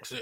[0.00, 0.16] All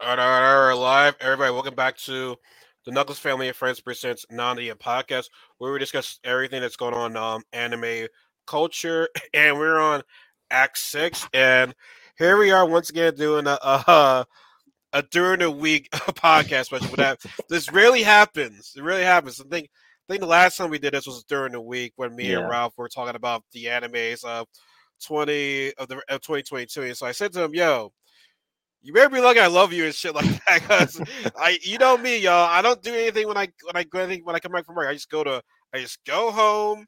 [0.00, 1.16] right, all right, all right, live.
[1.20, 2.36] Everybody, welcome back to
[2.84, 5.28] the Knuckles Family and Friends presents Nani and podcast,
[5.58, 8.06] where we discuss everything that's going on um anime
[8.46, 10.02] culture, and we're on
[10.52, 11.74] Act Six, and
[12.16, 14.24] here we are once again doing a a,
[14.92, 16.86] a during the week podcast special.
[16.94, 18.74] But that this really happens.
[18.76, 19.40] It really happens.
[19.40, 19.68] I think
[20.08, 22.38] I think the last time we did this was during the week when me Yeah.
[22.38, 24.46] and Ralph were talking about the animes of
[25.04, 27.92] twenty of the of twenty twenty two, and so I said to him, "Yo."
[28.82, 30.62] You better be lucky I love you and shit like that.
[30.62, 31.00] Cause
[31.36, 32.48] I, you know me, y'all.
[32.48, 34.76] I don't do anything when I when I go anything when I come back from
[34.76, 34.88] work.
[34.88, 35.42] I just go to
[35.74, 36.86] I just go home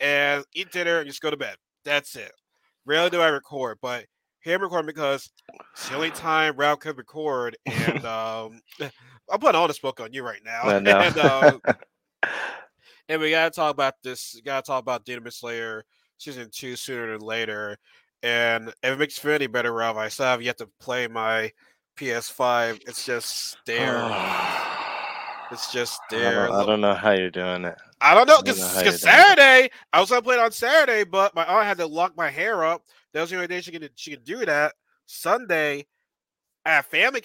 [0.00, 1.56] and eat dinner and just go to bed.
[1.84, 2.32] That's it.
[2.86, 4.06] Rarely do I record, but
[4.40, 5.30] here I'm recording because
[5.72, 7.56] it's the only time Ralph could record.
[7.66, 10.62] And um, I'm putting all this book on you right now.
[10.62, 10.98] I know.
[10.98, 11.60] and, um,
[13.08, 14.32] and we gotta talk about this.
[14.34, 15.84] We gotta talk about Demon Slayer
[16.18, 17.78] season two sooner than later.
[18.24, 21.06] And if it makes you feel any better, Ralph, I still have yet to play
[21.06, 21.52] my
[21.98, 22.80] PS5.
[22.88, 24.10] It's just there.
[25.50, 26.46] It's just I there.
[26.46, 27.76] don't, I don't know how you're doing it.
[28.00, 28.98] I don't know because know how you're doing it.
[28.98, 32.30] Saturday I was gonna play it on Saturday, but my aunt had to lock my
[32.30, 32.82] hair up.
[33.12, 34.72] That was the only day she could she could do that.
[35.06, 35.86] Sunday,
[36.64, 37.22] I had family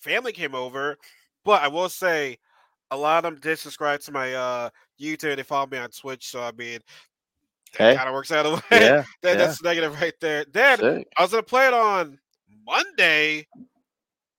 [0.00, 0.98] family came over,
[1.46, 2.38] but I will say
[2.90, 5.36] a lot of them did subscribe to my uh YouTube.
[5.36, 6.78] They follow me on Twitch, so I mean,
[7.76, 8.60] Hey, kind of works out a way.
[8.70, 8.78] yeah,
[9.22, 9.34] that, yeah.
[9.34, 10.44] That's negative right there.
[10.52, 11.08] Then sick.
[11.16, 12.18] I was gonna play it on
[12.66, 13.46] Monday,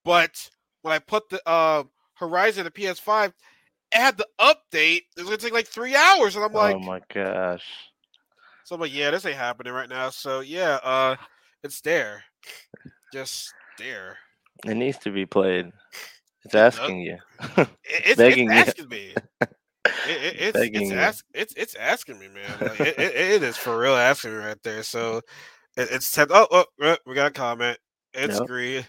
[0.03, 0.49] but
[0.81, 1.83] when I put the uh,
[2.15, 3.33] Horizon the PS5, it
[3.91, 5.03] had the update.
[5.17, 7.65] It was gonna take like three hours, and I'm like, oh my gosh.
[8.65, 10.09] so I'm like, yeah, this ain't happening right now.
[10.09, 11.15] So yeah, uh,
[11.63, 12.23] it's there,
[13.11, 14.17] just there.
[14.65, 15.71] It needs to be played.
[16.45, 17.17] It's asking you.
[17.57, 17.69] It,
[18.05, 18.57] it's, Begging you.
[18.57, 19.13] it's asking me.
[20.07, 22.69] It, it, it's it's, ask, it's it's asking me, man.
[22.69, 24.83] Like, it, it, is for real asking me right there.
[24.83, 25.17] So
[25.77, 27.77] it, it's temp- oh, oh uh, we got a comment.
[28.13, 28.47] It's Yep.
[28.47, 28.85] green.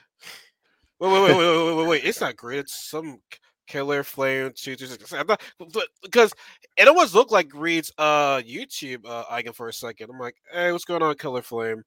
[1.01, 2.05] Wait, wait, wait, wait, wait, wait, wait, wait.
[2.05, 2.61] It's not green.
[2.61, 3.21] It's some
[3.67, 5.13] killer flame two two six.
[5.13, 6.33] I'm not but- because
[6.77, 10.11] it almost looked like Greed's uh YouTube uh, icon for a second.
[10.11, 11.83] I'm like, hey, what's going on, Killer Flame?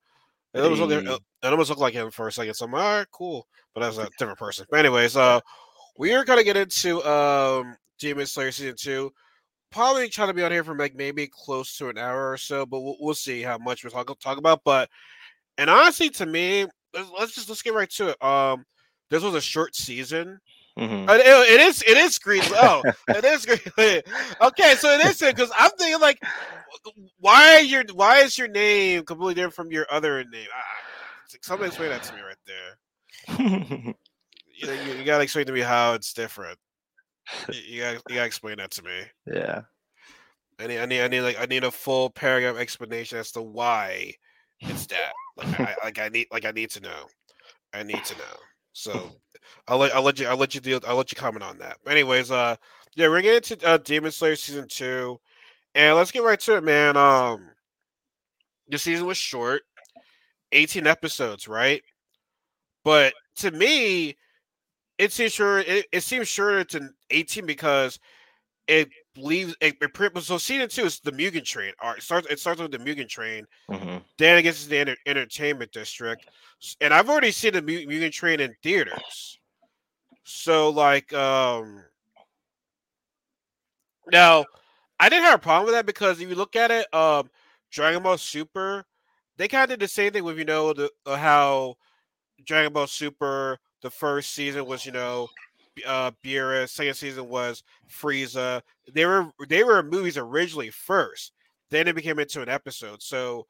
[0.54, 2.54] It almost, looked, it almost looked like him for a second.
[2.56, 3.48] So I'm like, all right, cool.
[3.74, 4.66] But that's a different person.
[4.72, 5.40] But anyways, uh,
[5.98, 9.12] we are gonna get into um Demon Slayer season two.
[9.70, 12.66] Probably trying to be on here for like maybe close to an hour or so,
[12.66, 14.62] but we'll, we'll see how much we're talking talk about.
[14.64, 14.90] But
[15.58, 18.24] and honestly, to me, let's, let's just let's get right to it.
[18.24, 18.66] Um,
[19.10, 20.40] this was a short season.
[20.78, 21.10] Mhm.
[21.10, 22.44] Uh, It, it is it is green.
[22.52, 24.02] Oh, it is green.
[24.42, 26.22] Okay, so it is because I'm thinking like,
[27.20, 30.48] why your why is your name completely different from your other name?
[30.56, 33.94] Ah, somebody explain that to me right there.
[34.60, 36.58] You, you, you gotta explain to me how it's different.
[37.54, 39.02] You, gotta you gotta explain that to me.
[39.26, 39.62] yeah.
[40.60, 43.42] I need I need I need like I need a full paragraph explanation as to
[43.42, 44.14] why
[44.60, 45.14] it's that.
[45.36, 47.08] Like I like I need like I need to know.
[47.74, 48.38] I need to know.
[48.74, 49.12] So
[49.68, 51.78] I'll let I'll let you I'll let you deal I'll let you comment on that.
[51.84, 52.56] But anyways, uh
[52.96, 55.20] yeah, we're getting to uh, Demon Slayer season two.
[55.76, 56.98] And let's get right to it, man.
[56.98, 57.50] Um
[58.70, 59.62] the season was short.
[60.54, 61.84] 18 episodes, right?
[62.84, 64.16] But to me,
[64.98, 68.00] it seems sure it, it seems it's an 18 because
[68.68, 71.72] it leaves it, it pre- so season two is the Mugen train.
[71.82, 73.46] All right, it starts it starts with the Mugen train.
[73.70, 74.04] Mhm.
[74.18, 76.28] Then it gets to the enter- entertainment district,
[76.82, 79.40] and I've already seen the Mu- Mugen Train in theaters.
[80.24, 81.84] So like, um,
[84.12, 84.46] now
[85.00, 87.30] I didn't have a problem with that because if you look at it, um,
[87.72, 88.86] Dragon Ball Super,
[89.38, 91.76] they kind of did the same thing with you know the uh, how
[92.46, 95.30] Dragon Ball Super the first season was you know
[95.86, 98.62] uh Beerus, second season was Frieza.
[98.94, 101.32] They were they were movies originally first,
[101.70, 103.02] then it became into an episode.
[103.02, 103.48] So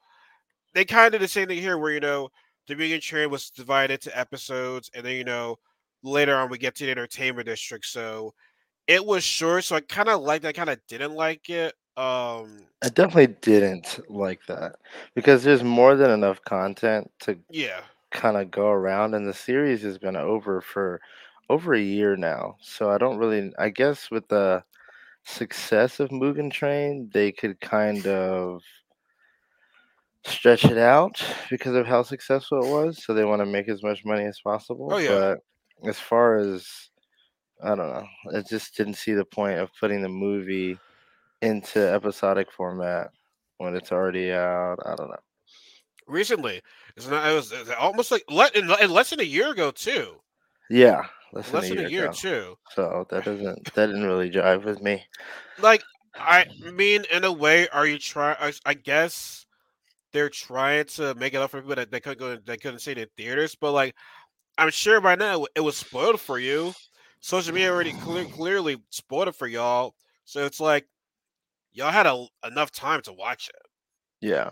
[0.74, 2.30] they kind of did the same thing here, where you know
[2.68, 5.58] the Mugen Train was divided into episodes, and then you know
[6.04, 7.86] later on we get to the entertainment district.
[7.86, 8.34] So
[8.86, 10.46] it was short, so I kind of liked.
[10.46, 11.74] it, I kind of didn't like it.
[11.98, 14.76] Um, I definitely didn't like that
[15.16, 17.82] because there's more than enough content to yeah,
[18.12, 21.02] kind of go around, and the series has been over for
[21.50, 22.56] over a year now.
[22.62, 23.52] So I don't really.
[23.58, 24.64] I guess with the
[25.24, 28.62] success of Mugen Train, they could kind of
[30.26, 33.04] stretch it out because of how successful it was.
[33.04, 34.90] So they want to make as much money as possible.
[34.92, 35.36] Oh, yeah.
[35.82, 36.90] But as far as
[37.64, 40.78] I don't know, I just didn't see the point of putting the movie
[41.42, 43.12] into episodic format
[43.58, 44.78] when it's already out.
[44.86, 45.16] I don't know.
[46.08, 46.62] Recently
[46.96, 47.30] it's not.
[47.30, 50.16] It was it was almost like le- in, in less than a year ago too.
[50.70, 52.14] Yeah, less, Less than a year, ago.
[52.14, 52.58] too.
[52.76, 55.06] So that doesn't that didn't really jive with me.
[55.60, 55.84] Like
[56.20, 58.36] I mean, in a way, are you trying?
[58.40, 59.46] I, I guess
[60.12, 62.92] they're trying to make it up for people that they couldn't go, they couldn't see
[62.92, 63.56] it in theaters.
[63.56, 63.96] But like,
[64.58, 66.74] I'm sure by now it was spoiled for you.
[67.20, 69.96] Social media already clear, clearly spoiled it for y'all.
[70.26, 70.88] So it's like
[71.74, 73.62] y'all had a, enough time to watch it.
[74.22, 74.52] Yeah.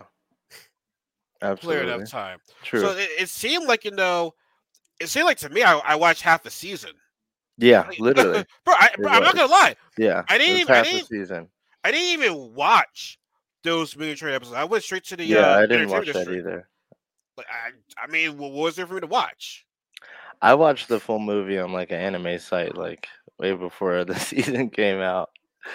[1.40, 1.92] Clear Absolutely.
[1.94, 2.38] enough time.
[2.62, 2.80] True.
[2.80, 4.34] So it, it seemed like you know,
[5.00, 6.90] it seemed like to me I, I watched half the season.
[7.58, 8.44] yeah, Like, literally.
[8.64, 9.76] bro, I, I'm not gonna lie.
[9.98, 10.22] Yeah.
[10.28, 11.48] I didn't even- I half the didn't- season.
[11.84, 13.18] I didn't even watch
[13.62, 14.56] those Train episodes.
[14.56, 16.68] I went straight to the Yeah, uh, I didn't watch that either.
[17.36, 19.66] Like, I, I mean, what was there for me to watch?
[20.42, 23.08] I watched the full movie on like an anime site like
[23.38, 25.30] way before the season came out.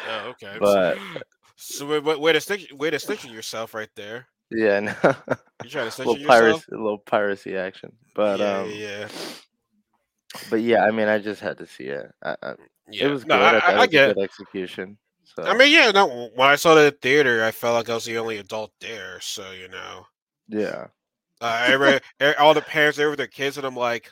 [0.10, 0.58] Oh, okay.
[0.60, 0.98] But-
[1.56, 4.28] so way, way to stick, way to snitching yourself right there.
[4.52, 4.94] Yeah, no.
[5.64, 7.94] You trying to snitch little piracy, a little piracy action.
[8.14, 9.08] But yeah, um, yeah,
[10.50, 12.12] but yeah, I mean, I just had to see it.
[12.24, 12.54] I, I,
[12.90, 13.06] yeah.
[13.06, 13.62] It was no, good.
[13.64, 14.16] I, I, I, get.
[14.16, 14.98] good execution.
[15.24, 15.92] So I mean, yeah.
[15.92, 18.38] No, when I saw it at the theater, I felt like I was the only
[18.38, 19.20] adult there.
[19.22, 20.06] So you know,
[20.50, 20.88] yeah,
[21.40, 24.12] uh, everybody, e- all the parents there with their kids, and I'm like,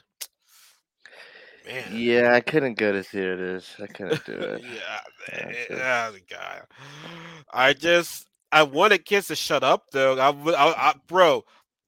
[1.67, 3.75] man, yeah, I couldn't go to theaters.
[3.81, 4.61] I couldn't do it.
[4.63, 4.99] yeah,
[5.33, 6.63] Yeah, man, so- oh, God.
[7.51, 10.17] I just I wanted kids to shut up though.
[10.17, 11.43] I, would- I, I bro,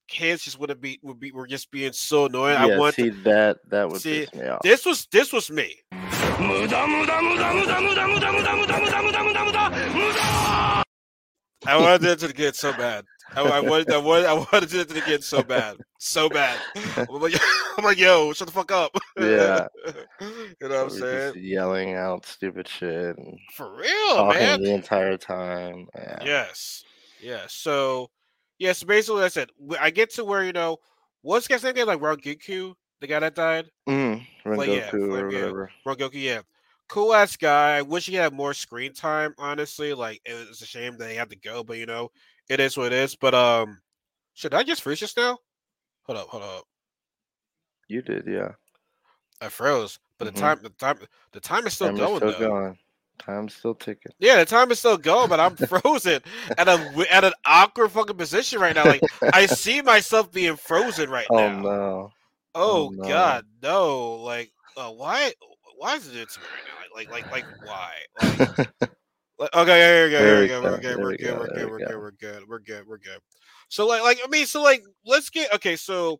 [0.08, 2.58] kids just wouldn't be would be were just being so annoying.
[2.58, 4.62] I yeah, want see that that would see, piss me off.
[4.62, 5.78] this was this was me.
[11.66, 13.06] I wanted it to get so bad.
[13.36, 16.60] I, I wanted I wanted I wanted it to get so bad, so bad.
[16.98, 17.34] I'm like,
[17.78, 18.92] I'm like, yo, shut the fuck up.
[19.20, 19.68] Yeah.
[20.22, 21.34] you know what I'm saying?
[21.38, 23.16] yelling out stupid shit
[23.56, 24.62] For real, man.
[24.62, 25.88] the entire time.
[25.96, 26.20] Yeah.
[26.24, 26.84] Yes.
[27.22, 27.44] Yeah.
[27.48, 28.10] So,
[28.60, 28.74] yeah.
[28.74, 29.50] So basically, that's it.
[29.80, 30.78] I get to where you know,
[31.22, 31.72] what's the guy's name?
[31.72, 31.88] again?
[31.88, 33.66] Like Rangoku, the guy that died.
[33.88, 35.52] Mm, Like, yeah, Rengoku or like, yeah.
[35.84, 36.10] whatever.
[36.14, 36.42] Yeah.
[36.90, 37.78] Cool ass guy.
[37.78, 39.34] I wish he had more screen time.
[39.38, 42.12] Honestly, like it was a shame that he had to go, but you know,
[42.52, 43.16] it is what it is.
[43.16, 43.82] But um,
[44.34, 45.38] should I just freeze just now?
[46.04, 46.64] Hold up, hold up.
[47.88, 48.52] You did, yeah.
[49.42, 50.34] I froze, but Mhm.
[50.34, 51.00] the time, the time,
[51.32, 52.40] the time is still Time is going still though.
[52.40, 52.78] going.
[53.18, 54.12] Time's still ticking.
[54.20, 56.22] Yeah, the time is still going, but I'm frozen
[56.58, 58.88] at a at an awkward fucking position right now.
[58.88, 61.62] Like I see myself being frozen right Oh now.
[61.62, 62.12] no.
[62.54, 63.04] Oh, Oh, no.
[63.08, 64.14] God, no!
[64.16, 65.32] Like, uh, why?
[65.78, 66.74] Why is it doing to me right now?
[66.96, 67.92] Like, like, like, like why?
[68.16, 68.44] Like,
[69.42, 71.48] okay, here we go, There here we we go, go, we're good, we're good, we're
[71.50, 73.20] good, we we're good, we're good, we're good, we're good.
[73.70, 75.76] So, like, like, I mean, so, like, let's get okay.
[75.76, 76.20] So,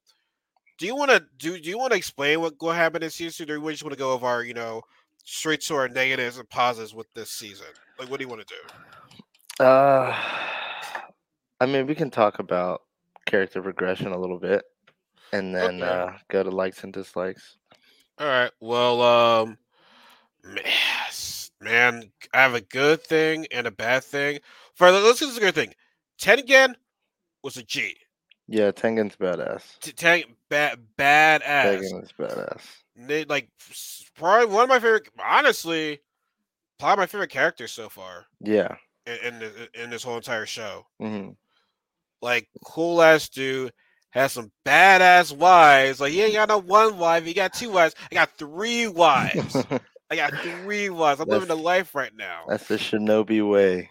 [0.78, 1.60] do you want to do?
[1.60, 3.94] Do you want to explain what what happened in season two, or we just want
[3.94, 4.82] to go over our, you know,
[5.24, 7.68] straight to our negatives and positives with this season?
[7.98, 8.62] Like, what do you want to do?
[9.60, 10.14] Uh,
[11.60, 12.82] I mean, we can talk about
[13.26, 14.64] character progression a little bit,
[15.32, 15.84] and then Okay.
[15.84, 17.58] uh, go to likes and dislikes.
[18.18, 18.52] All right.
[18.60, 19.58] Well, um,
[20.56, 21.01] yes,
[21.62, 24.40] man, I have a good thing and a bad thing.
[24.76, 25.74] For let's get this good thing.
[26.20, 26.76] Tengen
[27.44, 27.96] was a G.
[28.48, 29.80] Yeah, Tengen's badass.
[29.80, 31.42] T- Ten, bad, badass.
[31.80, 32.62] Tengen is badass.
[32.96, 33.50] They, like
[34.16, 35.08] probably one of my favorite.
[35.24, 36.00] Honestly,
[36.80, 38.76] probably my favorite character so far Yeah.
[39.06, 40.86] in in, the, in this whole entire show.
[41.00, 41.30] hmm
[42.22, 43.72] Like cool ass dude.
[44.12, 46.02] Has some badass wives.
[46.02, 47.24] Like, he ain't got no one wife.
[47.24, 47.96] He got two wives.
[48.12, 49.56] I got three wives.
[50.12, 51.20] I got three wives.
[51.22, 52.44] I'm living the That's- life right now.
[52.48, 53.90] That's the shinobi way.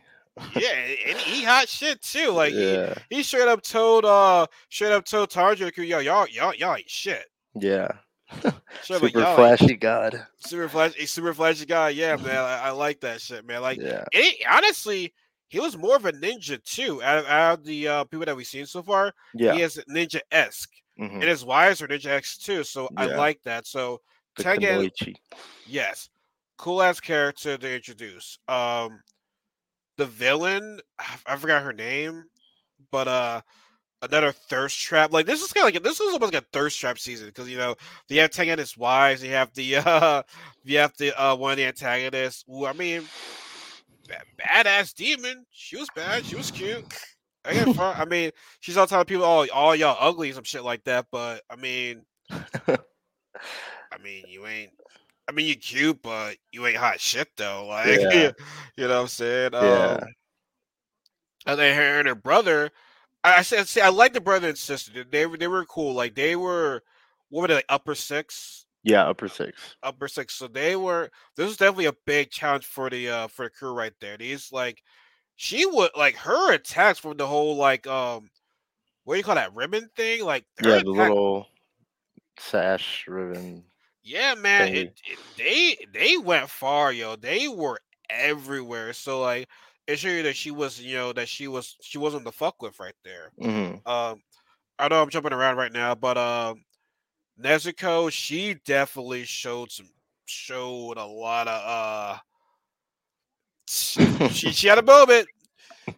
[0.54, 0.70] yeah,
[1.08, 2.30] and he hot shit too.
[2.30, 2.94] Like he, yeah.
[3.10, 7.24] he straight up told uh straight up told Tanjiro, yo, y'all y'all y'all ain't shit.
[7.58, 7.88] Yeah.
[8.44, 8.54] Up
[8.88, 10.24] like, Super flashy god.
[10.38, 11.88] super flashy, a super flashy guy.
[11.88, 12.36] Yeah, man.
[12.36, 13.60] I, I like that shit, man.
[13.60, 14.04] Like Yeah.
[14.12, 15.12] it, honestly,
[15.48, 17.02] he was more of a ninja too.
[17.02, 19.54] Out of, out of the uh, people that we've seen so far, Yeah.
[19.54, 20.70] he is ninja esque.
[20.98, 21.14] mhm.
[21.14, 22.62] And his wives are ninja X too.
[22.62, 23.66] So I like that.
[23.66, 24.00] So
[24.38, 24.90] Tengen,
[25.66, 26.08] yes.
[26.56, 28.38] Cool ass character to introduce.
[28.48, 29.02] Um
[29.96, 30.80] the villain,
[31.26, 32.24] I forgot her name,
[32.90, 33.40] but uh
[34.02, 35.12] another thirst trap.
[35.12, 37.48] Like this is kind of like this is almost like a thirst trap season because
[37.48, 37.76] you know
[38.08, 40.22] you have Tengen and his wives, you have the uh
[40.64, 42.44] you have the uh one of the antagonists.
[42.46, 43.02] Who I mean,
[44.08, 44.24] bad,
[44.64, 45.46] badass demon.
[45.50, 46.24] She was bad.
[46.24, 46.84] She was cute.
[47.44, 47.94] I.
[47.98, 51.06] I mean, she's all telling people, "Oh, all y'all ugly," some shit like that.
[51.10, 52.02] But I mean,
[53.92, 54.70] I mean, you ain't.
[55.28, 57.66] I mean, you're cute, but you ain't hot shit though.
[57.68, 58.32] Like, Yeah.
[58.76, 59.50] you know what I'm saying?
[59.52, 59.98] Yeah.
[60.00, 60.08] Um,
[61.46, 62.70] and then her and her brother.
[63.22, 65.04] I, said, see, I like the brother and sister.
[65.04, 65.92] They- were they were cool.
[65.94, 66.82] Like they were,
[67.28, 69.76] what were they like upper six, Yeah, upper six.
[69.82, 70.34] upper six.
[70.34, 71.10] So they were.
[71.36, 74.16] This was definitely a big challenge for the uh for the crew right there.
[74.16, 74.82] These like,
[75.36, 78.30] she would like her attacks from the whole like um,
[79.04, 80.24] what do you call that ribbon thing?
[80.24, 81.46] Like her Yeah, the attack- little
[82.38, 83.64] sash ribbon.
[84.10, 87.16] Yeah, man, it, it, they they went far, yo.
[87.16, 87.78] They were
[88.10, 88.92] everywhere.
[88.92, 89.48] So like,
[89.86, 92.62] it showed you that she was, you know, that she was she wasn't the fuck
[92.62, 93.32] with right there.
[93.40, 94.22] hmm Um,
[94.78, 96.64] I know I'm jumping around right now, but um,
[97.40, 99.90] Nezuko, she definitely showed some
[100.26, 102.18] showed a lot of uh
[103.68, 105.28] she she had a moment.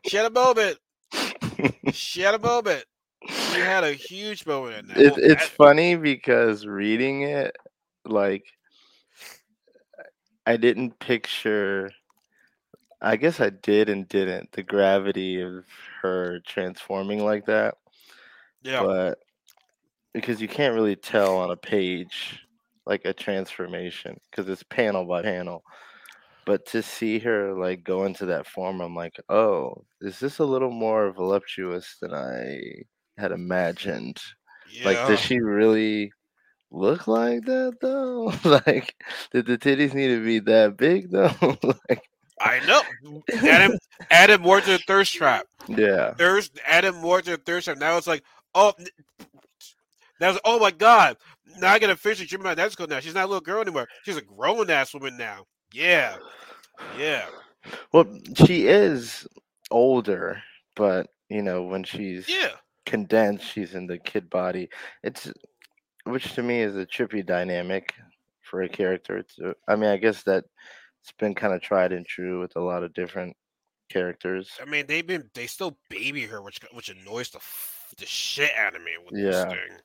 [0.03, 0.79] She had a moment.
[1.91, 2.85] She had a moment.
[3.27, 5.07] She had a huge moment in that.
[5.07, 7.57] It, it's funny because reading it,
[8.05, 8.45] like,
[10.47, 11.91] I didn't picture.
[13.01, 15.65] I guess I did and didn't the gravity of
[16.03, 17.77] her transforming like that,
[18.63, 18.83] yeah.
[18.83, 19.19] but
[20.15, 22.41] because you can't really tell on a page
[22.87, 25.65] like a transformation because it's panel by panel.
[26.45, 30.45] But to see her like go into that form, I'm like, oh, is this a
[30.45, 32.61] little more voluptuous than I
[33.17, 34.21] had imagined?
[34.73, 34.85] yeah.
[34.85, 36.13] Like, does she really
[36.73, 38.33] look like that though?
[38.67, 38.95] like,
[39.33, 41.33] did the titties need to be that big though?
[41.89, 42.09] like,
[42.41, 42.83] I know.
[43.49, 43.79] Add him
[44.11, 45.47] add him more to the thirst trap.
[45.69, 47.79] yeah, Thirst add him more to the thirst trap.
[47.79, 48.25] Now it's like,
[48.55, 48.73] oh
[50.21, 51.17] now it's oh my god.
[51.59, 53.01] Now I gotta officially dream about Nezuko now.
[53.01, 53.87] She's not a little girl anymore.
[54.05, 55.45] She's a grown ass woman now.
[55.73, 56.17] Yeah.
[56.99, 57.27] Yeah.
[57.93, 58.07] well,
[58.47, 59.27] she is
[59.71, 60.43] older,
[60.75, 62.51] but you know, when she's Yeah.
[62.87, 64.69] condensed, she's in the kid body.
[65.05, 65.31] It's
[66.05, 67.93] which to me is a trippy dynamic
[68.43, 69.25] for a character.
[69.43, 70.45] A- I mean, I guess that
[71.03, 73.37] it's been kind of tried and true with a lot of different
[73.91, 74.51] characters.
[74.61, 77.41] I mean, they've been they still baby her, which which annoys the
[77.99, 79.31] the shit out of me with Yeah.
[79.31, 79.77] this thing.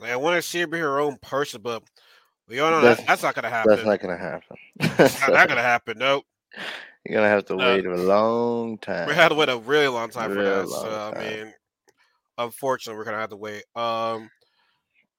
[0.00, 1.82] Like I want to see her be her own person, but
[2.48, 3.70] we all know That's- that's not gonna happen.
[3.74, 4.56] That's not gonna happen.
[4.96, 5.98] That's not, not gonna happen.
[5.98, 6.24] Nope.
[7.04, 7.64] You're gonna have to No.
[7.74, 9.08] wait a long time.
[9.08, 10.68] We had to wait a really long time for that.
[10.68, 11.54] So I mean,
[12.38, 13.64] unfortunately, we're gonna have to wait.
[13.74, 14.30] Um,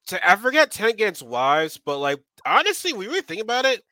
[0.10, 3.84] to, I forget Tengen's wives, but like honestly, when you really think about it,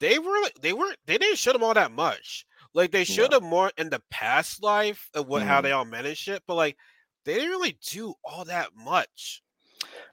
[0.00, 2.46] they were they were they didn't show them all that much.
[2.74, 3.32] Like they showed No.
[3.32, 5.62] them more in the past life of what how Mhm.
[5.62, 6.78] they all managed it, but like
[7.24, 9.42] they didn't really do all that much.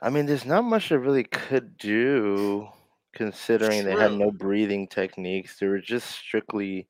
[0.02, 2.68] I mean, there's not much they really could do
[3.14, 5.60] considering they had no breathing techniques.
[5.60, 6.88] They were just strictly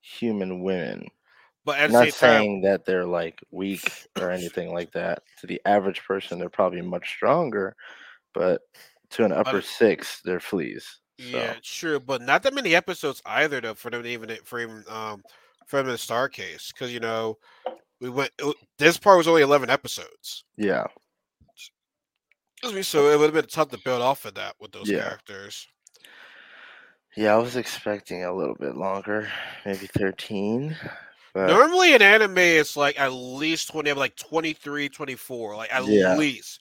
[0.00, 1.08] human women.
[1.64, 5.22] But at the not same time, saying that they're like weak or anything like that.
[5.40, 7.76] To the average person, they're probably much stronger,
[8.34, 8.62] but
[9.10, 11.00] to an upper it- six, they're fleas.
[11.18, 14.58] So, yeah, true, but not that many episodes either, though, for them to even for
[14.60, 15.22] even um
[15.66, 17.38] for them to star case, because you know
[18.00, 20.44] we went it this part was only eleven episodes.
[20.56, 20.86] yeah.
[22.82, 25.02] So it would have been tough to build off of that with those Yeah.
[25.04, 25.66] characters.
[27.16, 29.30] Yeah, I was expecting a little bit longer,
[29.64, 30.76] maybe 13.
[31.34, 36.16] But Normally in anime, it's like at least 20, like 23, 24, like at Yeah.
[36.16, 36.60] least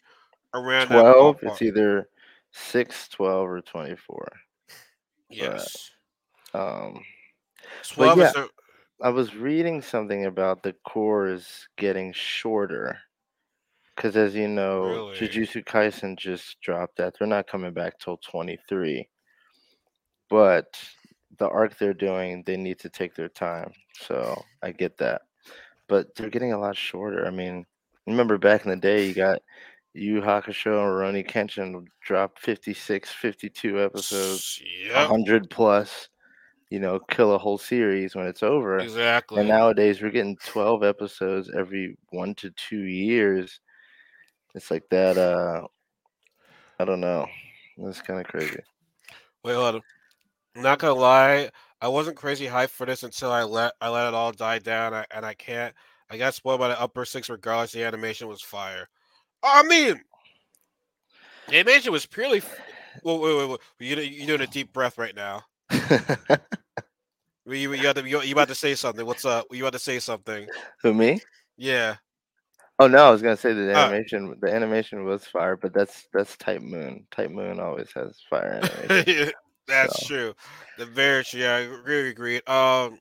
[0.53, 2.09] around 12, that it's either
[2.51, 4.31] 6, 12, or 24.
[5.29, 5.91] Yes.
[6.53, 7.03] Um,
[7.83, 8.27] 12 yeah.
[8.27, 8.49] is the,
[9.01, 12.99] I was reading something about the cours getting shorter.
[13.95, 15.17] Because as you know, Really?
[15.17, 17.15] Jujutsu Kaisen just dropped that.
[17.17, 19.07] They're not coming back till 23.
[20.29, 20.81] But
[21.39, 23.71] the arc they're doing, they need to take their time.
[24.01, 25.23] So I get that.
[25.87, 27.25] But they're getting a lot shorter.
[27.25, 27.65] I mean,
[28.05, 29.41] remember back in the day, you got
[29.93, 36.09] Yu Hakusho and Rurouni Kenshin would drop 56, 52 episodes, Yep, 100 plus,
[36.69, 38.79] you know, kill a whole series when it's over.
[38.79, 39.39] exactly.
[39.39, 43.59] And nowadays we're getting 12 episodes every one to two years.
[44.55, 45.17] It's like that.
[45.17, 45.67] Uh,
[46.79, 47.27] I don't know.
[47.77, 48.59] That's kind of crazy.
[49.43, 49.81] Wait, hold on.
[50.55, 51.49] Not gonna lie,
[51.81, 54.93] I wasn't crazy hyped for this until I let I let it all die down,
[54.93, 55.73] I, and I can't.
[56.09, 57.29] I got spoiled by the upper six.
[57.29, 58.87] Regardless, the animation was fire.
[59.43, 60.01] I mean,
[61.47, 62.39] the animation was purely.
[62.39, 62.59] f-
[63.03, 63.59] Wait, wait, wait.
[63.79, 65.43] You you doing a deep breath right now?
[67.45, 69.05] You you, to, you you about to say something?
[69.05, 69.45] What's up?
[69.51, 70.47] You about to say something?
[70.83, 71.19] Who me?
[71.57, 71.95] Yeah.
[72.77, 73.85] Oh no, I was gonna say the Ah.
[73.85, 74.37] animation.
[74.39, 77.07] the animation was fire, but that's that's Type Moon.
[77.09, 79.31] Type Moon always has fire animation.
[79.69, 80.07] That's So.
[80.07, 80.33] true.
[80.77, 81.41] The very true.
[81.41, 82.47] Yeah, I really agreed.
[82.49, 82.99] Um,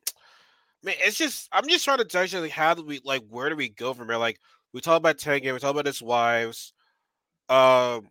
[0.83, 3.57] man, it's just I'm just trying to judge like how do we like where do
[3.57, 4.19] we go from here?
[4.19, 4.39] Like
[4.73, 6.73] we talk about Tengen, we talk about his wives.
[7.49, 8.11] Um,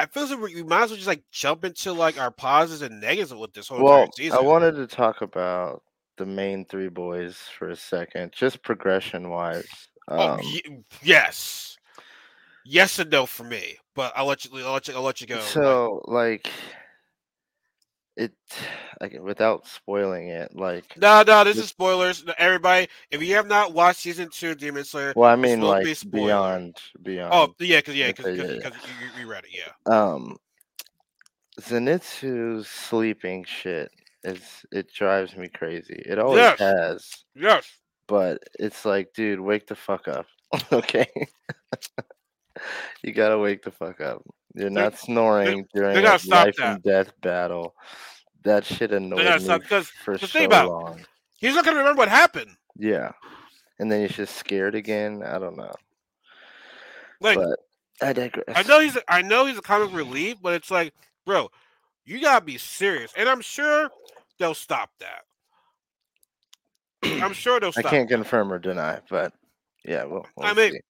[0.00, 2.82] I feel like we, we might as well just like jump into like our positives
[2.82, 4.38] and negatives with this whole well, season.
[4.38, 5.82] I wanted to talk about
[6.18, 9.66] the main three boys for a second, just progression wise.
[10.08, 11.78] oh, Um, ye- yes,
[12.64, 13.76] yes and no for me.
[13.94, 14.50] But I'll let you.
[14.64, 14.94] I'll let you.
[14.94, 15.40] I'll let you go.
[15.40, 16.48] So like
[18.18, 18.32] it,
[19.00, 22.24] like without spoiling it, like no, no, this is spoilers.
[22.36, 25.78] Everybody, if you have not watched season two of Demon Slayer, well, I mean will
[25.80, 27.32] be like beyond beyond.
[27.32, 29.94] Oh yeah, because yeah, because yeah, you, you read it, yeah.
[29.94, 30.36] um
[31.60, 33.90] Zenitsu's sleeping shit
[34.24, 34.40] is
[34.72, 36.02] it drives me crazy.
[36.04, 36.58] It always Yes.
[36.58, 37.70] has, Yes,
[38.06, 40.26] but it's like, dude, wake the fuck up.
[40.72, 41.06] okay.
[43.02, 44.22] you gotta wake the fuck up.
[44.54, 47.74] You're They're- not snoring during gotta a life and death battle.
[48.44, 51.06] That shit annoyed me stop, 'cause for the so about- long.
[51.38, 52.56] He's not gonna remember what happened.
[52.76, 53.12] Yeah,
[53.78, 55.22] and then he's just scared again.
[55.22, 55.74] I don't know,
[57.20, 57.58] Like but
[58.00, 58.44] I digress.
[58.56, 60.94] I know he's I know he's a comic relief, but it's like,
[61.26, 61.50] bro,
[62.04, 63.12] you gotta be serious.
[63.16, 63.90] And I'm sure
[64.38, 65.24] they'll stop that.
[67.22, 67.86] I'm sure they'll stop.
[67.86, 69.32] I can't confirm or deny, but
[69.84, 70.80] yeah, well, I we'll I mean.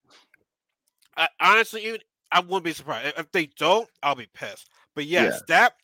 [1.16, 3.88] I, honestly, even I wouldn't be surprised if they don't.
[4.02, 4.68] I'll be pissed.
[4.94, 5.74] But yes, that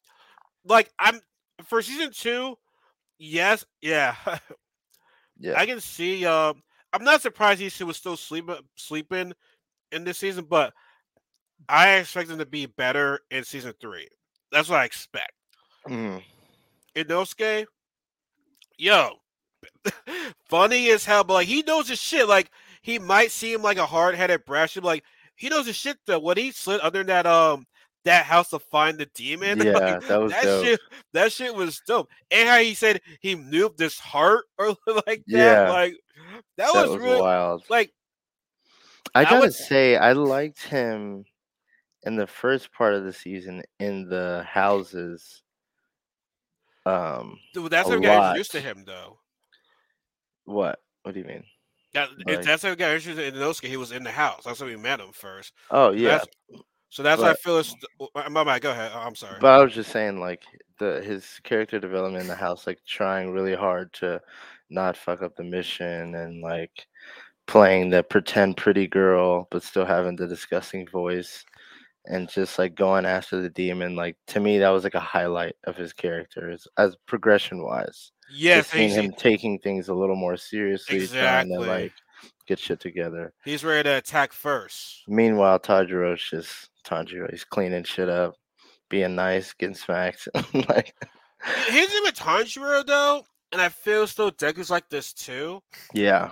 [0.64, 1.20] like I'm
[1.64, 2.56] for season two.
[3.18, 4.16] Yes, yeah,
[5.38, 6.26] yeah, I can see.
[6.26, 9.32] Um, I'm not surprised he was still sleeping sleeping
[9.92, 10.72] in this season, but
[11.68, 14.08] I expect him to be better in season three.
[14.52, 15.32] That's what I expect.
[15.88, 16.22] Mhm.
[16.96, 17.66] Inosuke,
[18.78, 19.10] yo,
[20.48, 22.28] funny as hell, but like he knows his shit.
[22.28, 22.50] Like
[22.82, 25.04] he might seem like a hard headed brash, but like
[25.36, 26.18] he knows his shit though.
[26.20, 27.66] When he slid under that um
[28.04, 30.64] that house to find the demon, yeah, like, that was that dope.
[30.64, 30.80] shit
[31.12, 32.08] that shit was dope.
[32.30, 34.76] And how he said he nuked this heart or
[35.06, 35.22] like that.
[35.26, 35.70] Yeah.
[35.70, 35.94] Like
[36.56, 37.64] that, that was, was really wild.
[37.70, 37.92] like
[39.14, 41.24] I gotta would- say, I liked him
[42.02, 45.42] in the first part of the season in the houses.
[46.86, 48.26] Um, dude, that's what how we got lot.
[48.30, 49.18] introduced to him though.
[50.44, 50.80] what?
[51.02, 51.44] What do you mean?
[51.94, 53.68] That, Like- that's how we got introduced to Inosuke.
[53.68, 54.42] He was in the house.
[54.44, 55.52] That's how we met him first.
[55.70, 57.74] Oh yeah, That's- So that's why I feel it's.
[58.14, 58.62] Uh, my bad.
[58.62, 58.92] Go ahead.
[58.94, 59.38] I'm sorry.
[59.40, 60.42] but I was just saying, like
[60.78, 64.20] the his character development in the house, like trying really hard to
[64.70, 66.86] not fuck up the mission and like
[67.46, 71.44] playing the pretend pretty girl, but still having the disgusting voice.
[72.06, 75.56] And just like going after the demon, like to me, that was like a highlight
[75.64, 78.12] of his character as, as progression wise.
[78.32, 81.54] Just seeing him taking things a little more seriously, trying Exactly.
[81.54, 81.92] to like
[82.46, 83.32] get shit together.
[83.44, 85.02] he's ready to attack first.
[85.08, 87.30] Meanwhile, Tanjiro's just Tanjiro.
[87.30, 88.34] He's cleaning shit up,
[88.90, 90.28] being nice, getting smacked.
[90.68, 90.94] like,
[91.68, 95.60] Here's the with Tanjiro though, and I feel still Deku's like this too.
[95.92, 96.30] yeah,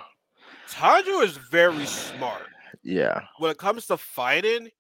[0.71, 2.47] Tanjiro is very smart
[2.83, 4.71] yeah, when it comes to fighting.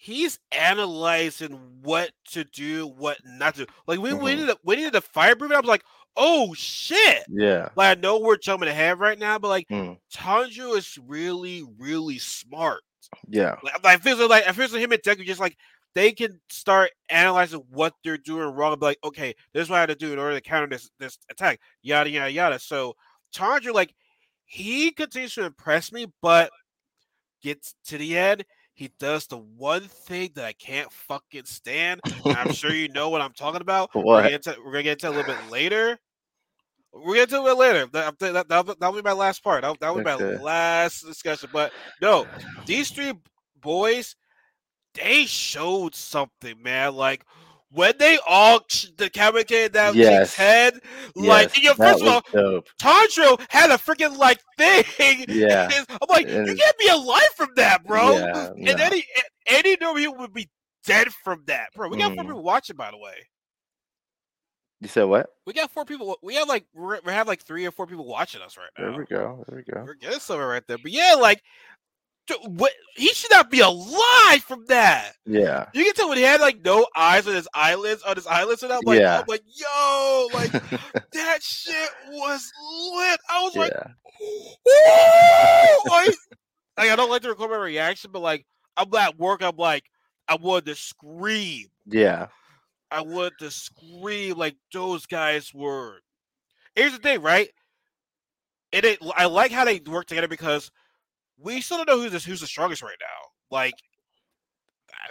[0.00, 3.66] He's analyzing what to do, what not to.
[3.66, 3.72] do.
[3.88, 4.38] Like we we Mhm.
[4.40, 5.56] needed we needed a fire breathing.
[5.56, 5.82] I was like,
[6.16, 7.24] oh shit!
[7.28, 7.68] yeah.
[7.76, 12.18] Like I know we're jumping ahead right now, but like Mm, Tanjiro is really really
[12.18, 12.82] smart.
[13.28, 15.56] yeah, Like, I feel like I feel like him and Deku just like
[15.94, 19.76] they can start analyzing what they're doing wrong and be like, okay, this is what
[19.76, 22.58] I had to do in order to counter this this attack, yada yada yada.
[22.58, 22.94] So
[23.32, 23.94] Chandra, like,
[24.44, 26.50] he continues to impress me, but
[27.42, 28.44] gets to the end,
[28.78, 32.00] he does the one thing that I can't fucking stand.
[32.24, 33.92] and I'm sure you know what I'm talking about.
[33.94, 35.98] We're gonna, get to, we're gonna get to a little bit later.
[36.92, 37.86] We're gonna do it later.
[37.92, 39.62] That, that, that, that'll be my last part.
[39.62, 40.36] That, that will be Okay.
[40.36, 41.50] my last discussion.
[41.52, 42.28] But no,
[42.66, 43.14] these three
[43.60, 44.14] boys,
[44.94, 46.94] they showed something, man.
[46.94, 47.24] Like
[47.70, 50.28] when they all ch- decapitated that Yes.
[50.30, 50.80] chick's head,
[51.14, 52.66] like yes, you know, first of all, dope.
[52.80, 55.24] Tanjiro had a freaking like thing.
[55.28, 58.12] Yeah, I'm like, you and- can't be alive from that, bro.
[58.18, 58.74] Yeah, and no.
[58.74, 59.04] then he,
[59.50, 60.48] and he knew he would be
[60.84, 61.88] dead from that, bro.
[61.88, 62.28] We got four Mhm.
[62.28, 63.14] people watching, by the way.
[64.80, 65.28] You said what?
[65.44, 66.16] We got four people.
[66.22, 68.92] We have like we're, have like three or four people watching us right now.
[68.92, 69.44] There we go.
[69.48, 69.82] There we go.
[69.84, 70.78] We're getting somewhere right there.
[70.78, 71.42] But yeah, like
[72.46, 75.12] what he should not be alive from that.
[75.26, 78.26] Yeah, You can tell when he had like no eyes on his eyelids on his
[78.26, 79.18] eyelids, and I'm like, Yeah.
[79.20, 80.52] I'm like, yo, like
[81.12, 82.50] that shit was
[82.96, 83.20] lit.
[83.30, 83.92] I was like, yeah,
[84.66, 85.90] Woo!
[85.90, 86.14] like,
[86.76, 89.84] like, I don't like to record my reaction, but like I'm at work, I'm like,
[90.28, 91.66] I wanted to scream.
[91.86, 92.26] yeah,
[92.90, 95.98] I wanted to scream like those guys were.
[96.74, 97.48] Here's the thing, right?
[98.72, 100.70] And it, I like how they work together because
[101.40, 103.30] we still don't know who's the, who's the strongest right now.
[103.50, 103.74] Like,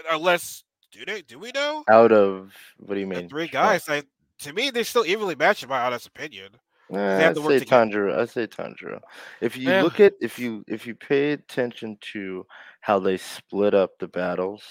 [0.09, 1.21] unless do they?
[1.21, 3.29] Do we know Out of what do you the mean?
[3.29, 3.63] three strong?
[3.65, 3.87] guys?
[3.87, 4.05] Like,
[4.39, 6.49] to me, they're still evenly matched, in my honest opinion.
[6.89, 7.65] Work say.
[7.65, 8.17] Tanjiro.
[8.17, 9.01] I'd say Tanjiro.
[9.41, 12.45] If you look at if you if you pay attention to
[12.81, 14.63] how they split up the battles,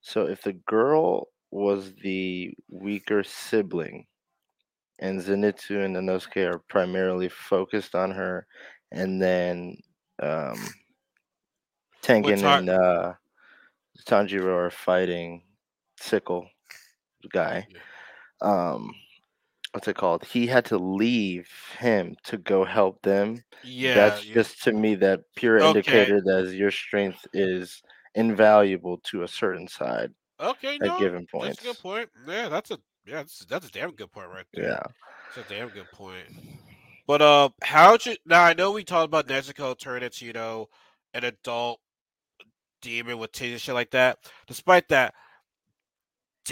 [0.00, 4.06] so if the girl was the weaker sibling,
[5.00, 8.46] and Zenitsu and Inosuke are primarily focused on her,
[8.90, 9.76] and then
[10.22, 10.56] um,
[12.02, 13.14] Tengen Tan- and uh,
[14.06, 15.42] Tanjiro are fighting
[15.98, 16.48] Sickle
[17.32, 17.66] guy.
[18.40, 18.94] Um,
[19.72, 20.24] what's it called?
[20.24, 21.48] He had to leave
[21.78, 23.42] him to go help them.
[23.62, 24.34] Yeah, That's yeah.
[24.34, 25.68] just to me that pure Okay.
[25.68, 27.82] indicator that your strength is
[28.14, 30.76] invaluable to a certain side okay.
[30.76, 32.10] at No, given that's a good point.
[32.26, 34.70] Yeah, that's a yeah, that's, that's a damn good point right there.
[34.70, 34.82] Yeah.
[35.34, 36.26] That's a damn good point.
[37.06, 38.42] But uh, how you now?
[38.42, 40.68] I know we talked about Nezuko turning into you know
[41.12, 41.80] an adult
[42.80, 44.18] demon with titties and shit like that.
[44.46, 45.14] Despite that,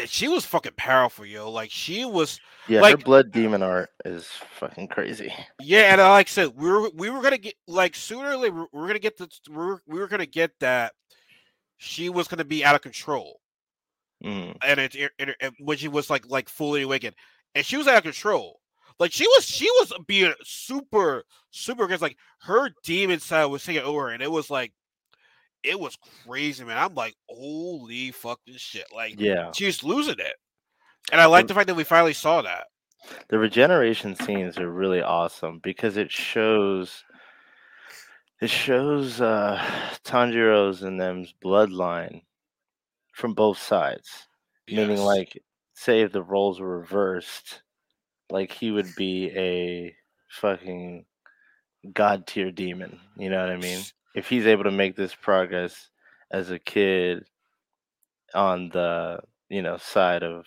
[0.07, 1.51] she was fucking powerful, yo.
[1.51, 2.39] Like she was,
[2.69, 4.27] Yeah, her blood demon art is
[4.59, 5.33] fucking crazy.
[5.61, 5.93] yeah.
[5.93, 8.87] And like I said, we were we were gonna get like sooner or later we're
[8.87, 10.93] gonna get the we were, we were gonna get that
[11.79, 13.41] she was gonna be out of control,
[14.25, 14.57] Mm.
[14.65, 17.17] and it, it, it- it- when she was like like fully awakened,
[17.55, 18.61] and she was out of control.
[19.03, 23.83] Like she was she was being super super because like her demon side was taking
[23.83, 24.73] over, and it was like
[25.65, 26.79] it was crazy, man.
[26.79, 28.87] I'm like, holy fucking shit!
[28.95, 30.37] Like Yeah, she's losing it.
[31.11, 32.69] And I like the fact that we finally saw that.
[33.27, 37.03] the regeneration scenes are really awesome because it shows
[38.41, 39.59] it shows uh
[40.05, 42.23] Tanjiro's and them's bloodline
[43.15, 44.29] from both sides.
[44.69, 45.43] Meaning like
[45.75, 47.62] say if the roles were reversed,
[48.33, 49.95] like he would be a
[50.41, 51.05] fucking
[51.93, 52.99] god tier demon.
[53.19, 53.83] You know what I mean?
[54.15, 55.91] If he's able to make this progress
[56.31, 57.25] as a kid
[58.35, 60.47] on the, you know, side of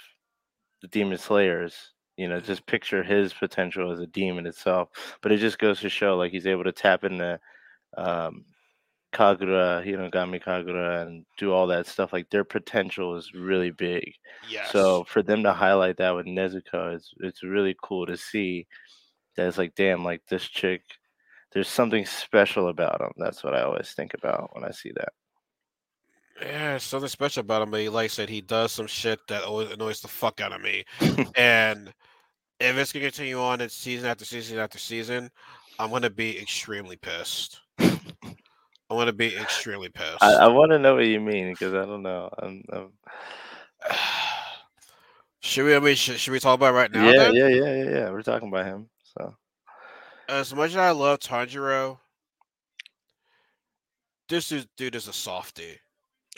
[0.82, 1.76] the demon slayers,
[2.18, 4.90] you know, just picture his potential as a demon itself.
[5.22, 7.40] But it just goes to show like he's able to tap into
[7.98, 8.46] um
[9.16, 12.12] Kagura, you Hinokami Kagura and do all that stuff.
[12.12, 14.14] Like their potential is really big.
[14.50, 14.72] yes.
[14.72, 18.68] So for them to highlight that with Nezuko, it's it's really cool to see.
[19.36, 20.82] That it's like, damn, like this chick,
[21.52, 23.12] there's something special about him.
[23.18, 25.10] That's what I always think about when I see that.
[26.42, 27.72] Yeah, something special about him.
[27.72, 30.54] But he, like I said, he does some shit that always annoys the fuck out
[30.54, 30.84] of me.
[31.36, 31.94] and
[32.60, 35.30] if it's gonna continue on in season after season after season,
[35.80, 37.62] I'm gonna be extremely pissed.
[38.90, 40.22] I'm gonna be extremely pissed.
[40.22, 42.30] I, I want to know what you mean because I don't know.
[42.38, 42.92] I'm, I'm,
[45.42, 45.76] should we?
[45.76, 47.06] I mean, should, should we talk about right now?
[47.10, 47.36] yeah, then?
[47.36, 48.10] yeah, yeah, yeah, yeah.
[48.12, 48.90] We're talking about him.
[49.18, 49.36] So
[50.30, 51.98] As much as I love Tanjiro,
[54.30, 55.80] this is dude is a softie.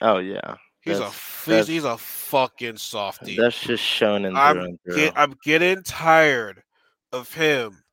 [0.01, 3.35] oh yeah, He's a That's- f- he's, he's a fucking softie.
[3.35, 4.79] that's just shonen through I'm.
[4.95, 6.63] Get, I'm getting tired
[7.11, 7.83] of him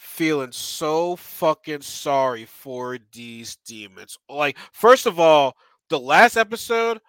[0.00, 4.16] feeling so fucking sorry for these demons.
[4.30, 5.54] Like, first of all,
[5.90, 7.00] the last episode,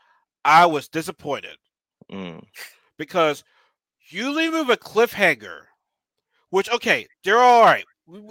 [0.44, 1.56] I was disappointed
[2.12, 2.44] Mm,
[2.98, 3.46] because
[4.10, 5.62] you leave with a cliffhanger,
[6.50, 7.86] which okay, they're all right.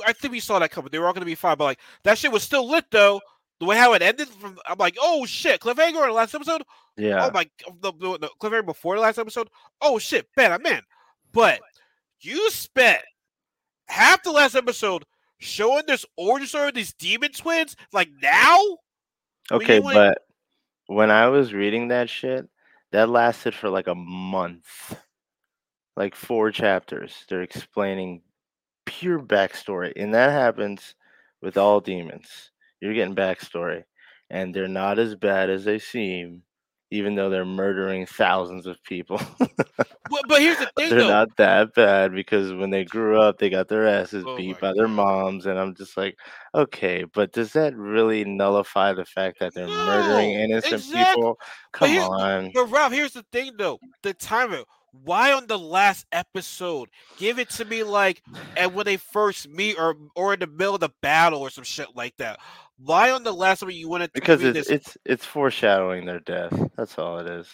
[0.07, 0.91] I think we saw that coming.
[0.93, 3.23] They were all going to be fine, but like that shit was still lit though.
[3.61, 6.63] The way how it ended, from I'm like, oh shit, cliffhanger in the last episode.
[6.99, 7.49] yeah, Oh my,
[7.81, 9.49] the, the, the cliffhanger before the last episode.
[9.81, 10.83] Oh shit, man, I'm in.
[11.33, 11.61] But
[12.21, 13.01] you spent
[13.91, 15.05] half the last episode
[15.39, 17.77] showing this origin story of these demon twins.
[17.93, 18.59] Like now,
[19.51, 20.19] okay, you went- but
[20.87, 22.49] when I was reading that shit,
[22.93, 24.97] that lasted for like a month,
[25.97, 27.25] like four chapters.
[27.29, 28.23] They're explaining
[28.87, 30.95] pure backstory, and that happens
[31.41, 32.51] with all demons.
[32.81, 33.85] You're getting backstory,
[34.31, 36.43] and they're not as bad as they seem,
[36.91, 39.21] even though they're murdering thousands of people.
[39.39, 39.87] but,
[40.29, 41.09] but here's the thing they're though.
[41.09, 44.73] not that bad because when they grew up, they got their asses Oh beat by
[44.73, 46.19] their moms, and I'm just like,
[46.55, 51.39] okay, but does that really nullify the fact that they're murdering innocent exact- people?
[51.73, 52.51] Come here's- on.
[52.55, 53.79] But Ralph, here's the thing though.
[54.03, 54.65] The timing.
[55.05, 56.89] Why on the last episode?
[57.17, 58.23] Give it to me like
[58.57, 61.63] and when they first meet or or in the middle of the battle or some
[61.63, 62.41] shit like that.
[62.85, 66.21] Why on the last one you wanted to Because it's, this it's it's foreshadowing their
[66.21, 66.53] death.
[66.77, 67.49] That's all it is.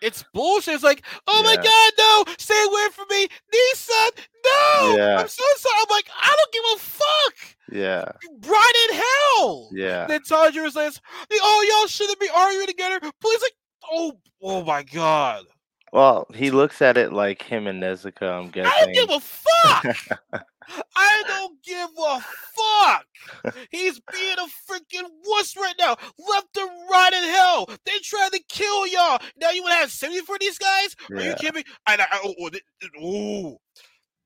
[0.00, 0.74] It's bullshit.
[0.74, 4.10] It's like, oh my god, no, stay away from me, Nii-san,
[4.44, 4.96] no.
[4.96, 5.16] Yeah.
[5.18, 5.74] I'm so sorry.
[5.80, 7.56] I'm like, I don't give a fuck.
[7.72, 8.04] Yeah,
[8.48, 9.68] Right in hell.
[9.72, 10.06] yeah.
[10.06, 11.00] Then Tanjiro says,
[11.32, 13.00] oh y'all shouldn't be arguing together.
[13.20, 13.54] Please, like,
[13.90, 15.46] oh, oh my god.
[15.92, 18.38] Well, he looks at it like him and Nezuko.
[18.40, 18.70] I'm guessing.
[18.72, 20.44] I don't give a fuck.
[20.96, 23.54] I don't give a fuck.
[23.70, 25.96] He's being a freaking wuss right now.
[26.28, 27.66] Left and right in hell.
[27.86, 29.18] They tried to kill y'all.
[29.40, 30.94] Now you want to have sympathy for these guys?
[31.10, 31.64] Are you kidding me?
[31.86, 33.56] I, I, oh, oh, th- th- ooh.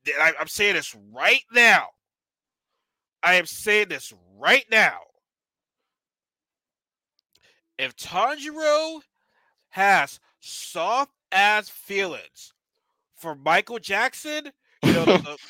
[0.05, 1.87] Th- I, I'm saying this right now.
[3.23, 4.99] I am saying this right now.
[7.79, 9.01] If Tanjiro
[9.71, 12.53] has soft ass feelings
[13.17, 14.51] for Michael Jackson,
[14.83, 15.39] you know, the-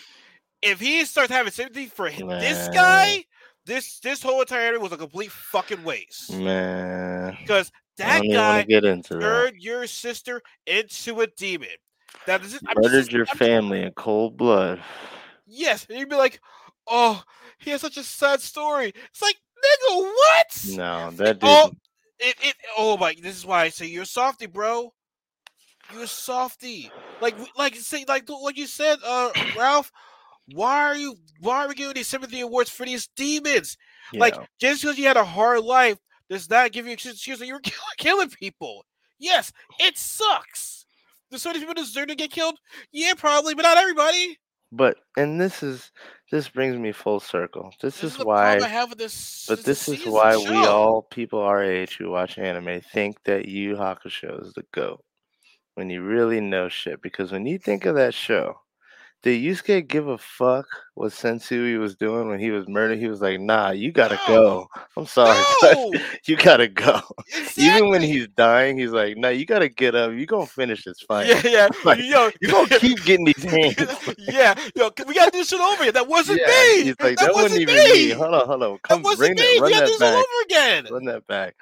[0.62, 3.24] if he starts having sympathy for h- this guy,
[3.66, 6.32] this this whole entire area was a complete fucking waste.
[6.32, 9.20] Man, Because that don't even want guy get into that.
[9.20, 11.68] turned your sister into a demon.
[12.26, 14.82] That is, Murdered just- your I'm- family in cold blood.
[15.46, 16.40] Yes, and you'd be like,
[16.86, 17.22] "Oh,
[17.58, 20.64] he has such a sad story." It's like, nigga, what?
[20.70, 21.48] No, that dude.
[21.50, 21.72] Oh,
[22.18, 23.14] it, it, oh my!
[23.20, 24.92] This is why I say you're softy, bro.
[25.92, 26.90] You're softy.
[27.20, 29.90] Like, like say, like, like you said, uh, Ralph.
[30.54, 31.16] Why are you?
[31.40, 33.76] Why are we giving these sympathy awards for these demons?
[34.14, 37.60] Like, just because you had a hard life does not give you excuse that you're
[37.64, 38.84] kill- killing people.
[39.18, 40.84] Yes, it sucks.
[41.30, 42.58] Does so many people deserve to get killed?
[42.92, 44.38] Yeah, probably, but not everybody.
[44.70, 45.92] But and this is
[46.30, 47.72] this brings me full circle.
[47.80, 49.44] This, This is the why I have with this.
[49.46, 53.46] but this is season why we all people our age who watch anime think that
[53.48, 55.04] Yu Hakusho is the goat.
[55.74, 57.00] When you really know shit.
[57.02, 58.60] Because when you think of that show,
[59.22, 62.98] did Yusuke give a fuck what Sensui was doing when he was murdered?
[62.98, 64.34] He was like, nah, you gotta No.
[64.34, 64.70] go.
[64.96, 65.92] I'm sorry, but No,
[66.26, 67.00] you gotta go.
[67.56, 70.12] Even when he's dying, he's like, nah, you gotta get up.
[70.12, 71.28] You gonna finish this fight.
[71.28, 73.76] yeah, yeah, Like, yo, You gonna keep getting these hands.
[74.18, 75.94] yeah, yo, we gotta do this shit over again.
[75.94, 76.82] That wasn't Yeah, me.
[76.84, 78.06] He's like, that, that, wasn't wasn't even me.
[78.08, 78.10] me.
[78.10, 78.72] Hold on, hold on.
[78.72, 79.42] That Come wasn't bring me.
[79.42, 80.18] that, run we gotta do that this all back.
[80.18, 80.92] over again.
[80.92, 81.54] Run that back.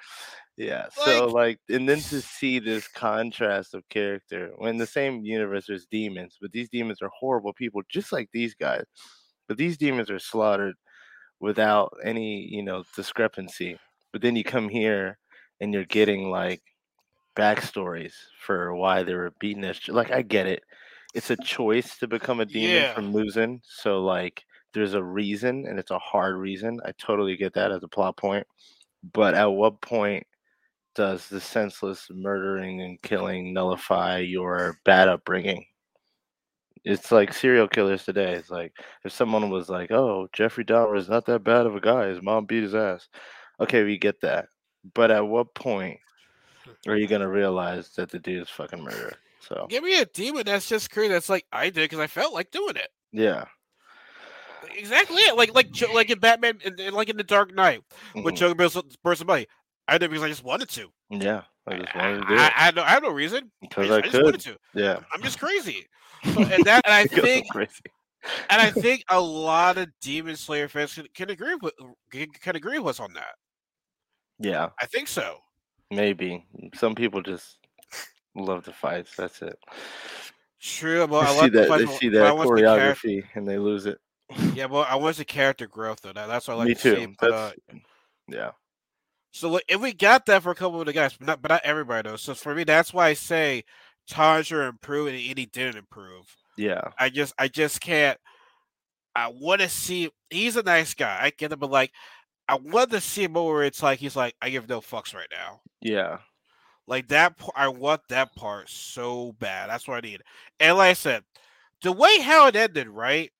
[0.60, 0.88] Yeah.
[0.92, 5.66] so Like- like, and then to see this contrast of character when the same universe
[5.66, 8.84] there's demons, but these demons are horrible people, just like these guys.
[9.48, 10.74] But these demons are slaughtered
[11.40, 13.78] without any, you know, discrepancy.
[14.12, 15.18] But then you come here
[15.60, 16.62] and you're getting like
[17.36, 18.12] backstories
[18.44, 20.62] for why they were beaten as like I get it.
[21.14, 22.94] It's a choice to become a demon Yeah.
[22.94, 23.60] from losing.
[23.64, 24.44] So like
[24.74, 26.80] there's a reason and it's a hard reason.
[26.84, 28.46] I totally get that as a plot point.
[29.12, 30.26] But at what point
[30.94, 35.66] does the senseless murdering and killing nullify your bad upbringing?
[36.84, 38.32] It's like serial killers today.
[38.34, 38.72] It's like
[39.04, 42.08] if someone was like, "Oh, Jeffrey Dahmer is not that bad of a guy.
[42.08, 43.08] His mom beat his ass."
[43.60, 44.48] Okay, we get that.
[44.94, 46.00] But at what point
[46.88, 49.18] are you gonna realize that the dude is fucking murderer?
[49.40, 51.08] So Give me a demon that's just crazy.
[51.08, 52.90] That's like I did because I felt like doing it.
[53.12, 53.46] yeah,
[54.76, 55.36] Exactly it.
[55.36, 57.82] Like like like in Batman, and like in the Dark Knight
[58.22, 58.54] with mhm, Joker
[59.02, 59.46] versus Money.
[59.90, 60.88] I did it because I just wanted to.
[61.10, 61.42] yeah.
[61.66, 63.50] I just wanted to do I, it I, had no, I have no reason.
[63.62, 64.56] I because just, I I just wanted to.
[64.74, 65.86] Yeah, I'm just crazy.
[66.22, 70.92] So, and that and I think and I think a lot of Demon Slayer fans
[70.92, 71.72] can, can agree with
[72.10, 73.36] can, can agree with us on that.
[74.38, 75.38] Yeah, I think so.
[75.90, 77.56] maybe some people just
[78.34, 79.16] love the fights.
[79.16, 79.58] That's it.
[80.60, 83.48] True, but I see the that fight, they see I that want the choreography and
[83.48, 83.96] they lose it.
[84.54, 86.12] Yeah, but I want the character growth though.
[86.12, 86.96] That, that's what I like Me to too.
[86.96, 87.14] see.
[87.18, 87.52] But, uh,
[88.28, 88.50] yeah.
[89.32, 91.62] So if we got that for a couple of the guys, but not but not
[91.64, 92.16] everybody though.
[92.16, 93.64] So for me, that's why I say
[94.10, 96.36] Tanjiro improved and he didn't improve.
[96.56, 96.82] Yeah.
[96.98, 98.18] I just I just can't.
[99.14, 100.10] I want to see.
[100.30, 101.18] He's a nice guy.
[101.20, 101.92] I get it, but like,
[102.48, 105.28] I want to see him where it's like he's like I give no fucks right
[105.30, 105.60] now.
[105.80, 106.18] Yeah.
[106.86, 107.34] Like that.
[107.54, 109.70] I want that part so bad.
[109.70, 110.22] That's what I need.
[110.58, 111.22] And like I said,
[111.82, 113.30] the way how it ended, right?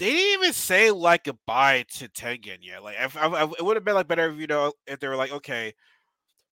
[0.00, 2.82] They didn't even say like goodbye to Tengen yet.
[2.84, 5.32] Like, I, it would have been like better if you know if they were like,
[5.32, 5.74] okay,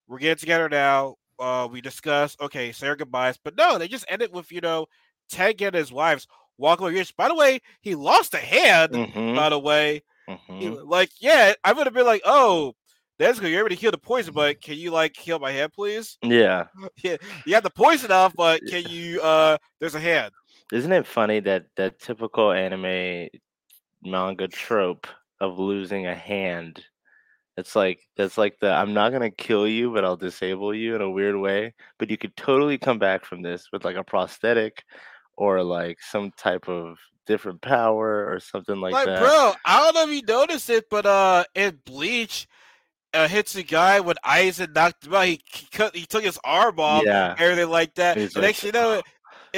[0.08, 1.16] we're getting together now.
[1.38, 3.38] Uh, we discussed, okay, say our goodbyes.
[3.42, 4.87] But no, they just ended with you know
[5.32, 7.04] Tengen and his wives walking away.
[7.16, 8.92] By the way, he lost a hand.
[8.92, 9.37] Mm-hmm.
[9.37, 10.02] By the way,
[10.58, 12.74] He- hmm like yeah, I would have been like, oh,
[13.18, 13.50] that's good.
[13.50, 16.18] You're able to heal the poison, but can you like heal my hand, please?
[16.22, 16.66] Yeah.
[17.02, 19.20] Yeah, you have the poison off, but can you?
[19.22, 20.32] uh There's a hand.
[20.72, 23.28] Isn't it funny that that typical anime
[24.02, 25.07] manga trope
[25.40, 26.85] of losing a hand?
[27.57, 31.00] It's like that's like the I'm not gonna kill you, but I'll disable you in
[31.00, 31.74] a weird way.
[31.98, 34.85] But you could totally come back from this with like a prosthetic
[35.37, 39.20] or like some type of different power or something like, Like, that.
[39.20, 42.48] bro, I don't know if you noticed it, but uh, in Bleach,
[43.14, 45.26] uh, Hitsugaya when Aizen knocked him out.
[45.26, 47.35] He, he cut, he took his arm off, yeah.
[47.38, 48.16] everything like that.
[48.16, 49.04] He's And like, next you know, it,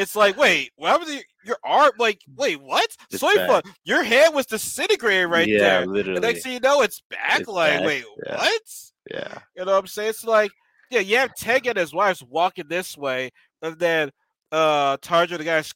[0.00, 1.92] it's like, wait, what happened to your, your arm?
[1.98, 2.88] Like, wait, what?
[3.10, 5.86] It's Soi Fon, your hand was disintegrated right yeah, there.
[5.86, 6.16] literally.
[6.16, 7.40] And next thing you know, it's back.
[7.40, 8.36] It's like, back, wait, yeah.
[8.36, 8.62] what?
[9.10, 9.38] yeah.
[9.56, 10.10] You know what I'm saying?
[10.10, 10.50] It's like,
[10.90, 13.30] yeah, you have Tengen and his wives walking this way,
[13.62, 14.10] and then
[14.52, 15.72] uh Tarja, the guys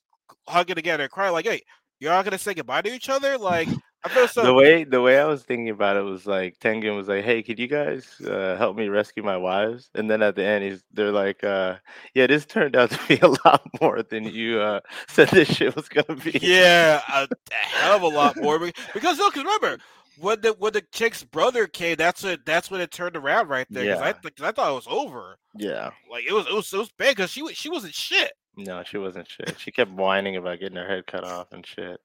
[0.48, 1.62] hugging together and crying, like, hey,
[2.00, 3.38] you're not gonna say goodbye to each other?
[3.38, 3.68] Like,
[4.04, 6.94] I feel so the way the way I was thinking about it was like Tengen
[6.94, 10.36] was like, "Hey, could you guys uh, help me rescue my wives?" And then at
[10.36, 11.76] the end, he's they're like, uh,
[12.14, 15.74] "Yeah, this turned out to be a lot more than you uh, said this shit
[15.74, 18.58] was gonna be." Yeah, a, hell of a lot more
[18.92, 19.78] because look, remember
[20.18, 23.66] when the when the chick's brother came, that's what that's when it turned around right
[23.70, 23.84] there.
[23.96, 25.38] Because I 'cause I thought it was over.
[25.56, 25.90] yeah.
[26.10, 28.32] Like it was it was it was bad because she she wasn't shit.
[28.56, 29.56] No, she wasn't shit.
[29.58, 32.00] She kept whining about getting her head cut off and shit.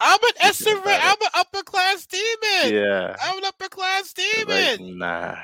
[0.00, 0.98] I'm an extrovert.
[1.02, 2.74] I'm an upper class demon.
[2.74, 3.16] Yeah.
[3.22, 4.48] I'm an upper class demon.
[4.48, 5.36] Like, nah.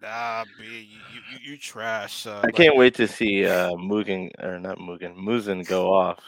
[0.00, 0.70] Nah, B, you,
[1.12, 2.14] you, you, you trash.
[2.22, 2.36] Son.
[2.38, 6.18] I Like, can't wait to see uh, Mugen or not Mugen, Muzan go off.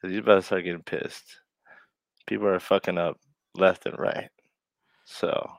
[0.00, 1.24] Cause he's about to start getting pissed.
[2.26, 3.18] People are fucking up
[3.54, 4.30] left and right.
[5.04, 5.50] So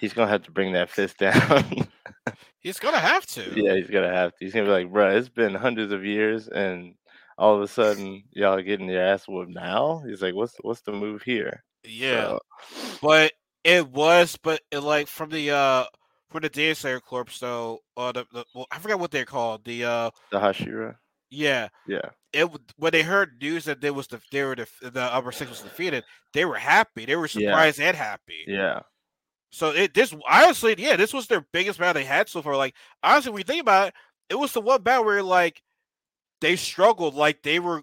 [0.00, 1.88] he's gonna have to bring that fist down.
[2.60, 3.42] He's gonna have to.
[3.54, 4.36] yeah, he's gonna have to.
[4.44, 6.94] He's gonna be like, bro, it's been hundreds of years, and
[7.42, 10.02] all of a sudden y'all getting your ass whooped now.
[10.06, 11.64] He's like, what's what's the move here?
[11.84, 12.40] Yeah, So,
[13.00, 13.32] but
[13.64, 15.84] it was, but it, like from the uh
[16.30, 19.64] from the Demon Slayer Corps though, or the, the well, I forgot what they're called.
[19.64, 20.96] The uh the Hashira.
[21.30, 22.10] Yeah, Yeah.
[22.32, 25.50] it when they heard news that there was the they were the the upper six
[25.50, 27.06] was defeated, they were happy.
[27.06, 27.50] They were Yeah.
[27.50, 28.44] surprised and happy.
[28.46, 28.82] Yeah.
[29.50, 32.56] So it this honestly, yeah, this was their biggest battle they had so far.
[32.56, 33.94] Like honestly, when you think about it,
[34.30, 35.62] it was the one battle where like
[36.42, 37.82] they struggled, like they were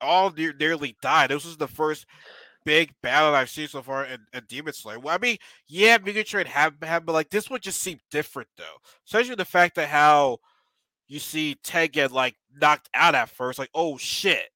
[0.00, 1.30] all near, nearly died.
[1.30, 2.06] This was the first
[2.64, 5.00] big battle I've seen so far in, in Demon Slayer.
[5.00, 8.48] Well, I mean, yeah, Mugen Train have had, but like this one just seemed different
[8.56, 8.76] though.
[9.06, 10.38] Especially the fact that how
[11.08, 14.48] you see Ted get like knocked out at first, like oh shit.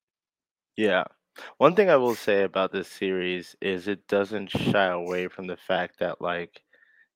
[0.77, 1.03] Yeah.
[1.57, 5.57] One thing I will say about this series is it doesn't shy away from the
[5.57, 6.61] fact that like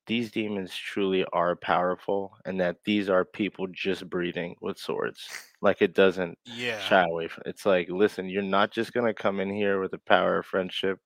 [0.07, 5.31] these demons truly are powerful and that these are people just breathing with swords.
[5.61, 6.77] Like it doesn't Yeah.
[6.77, 9.99] shy away from it's like listen, you're not just gonna come in here with the
[9.99, 10.99] power of friendship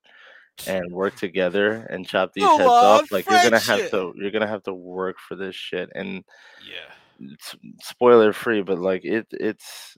[0.65, 3.11] and work together and chop these Go heads on, off.
[3.11, 6.23] Like you're gonna have to you're gonna have to work for this shit and
[6.57, 6.91] Yeah.
[7.19, 9.97] it's spoiler free, but like it it's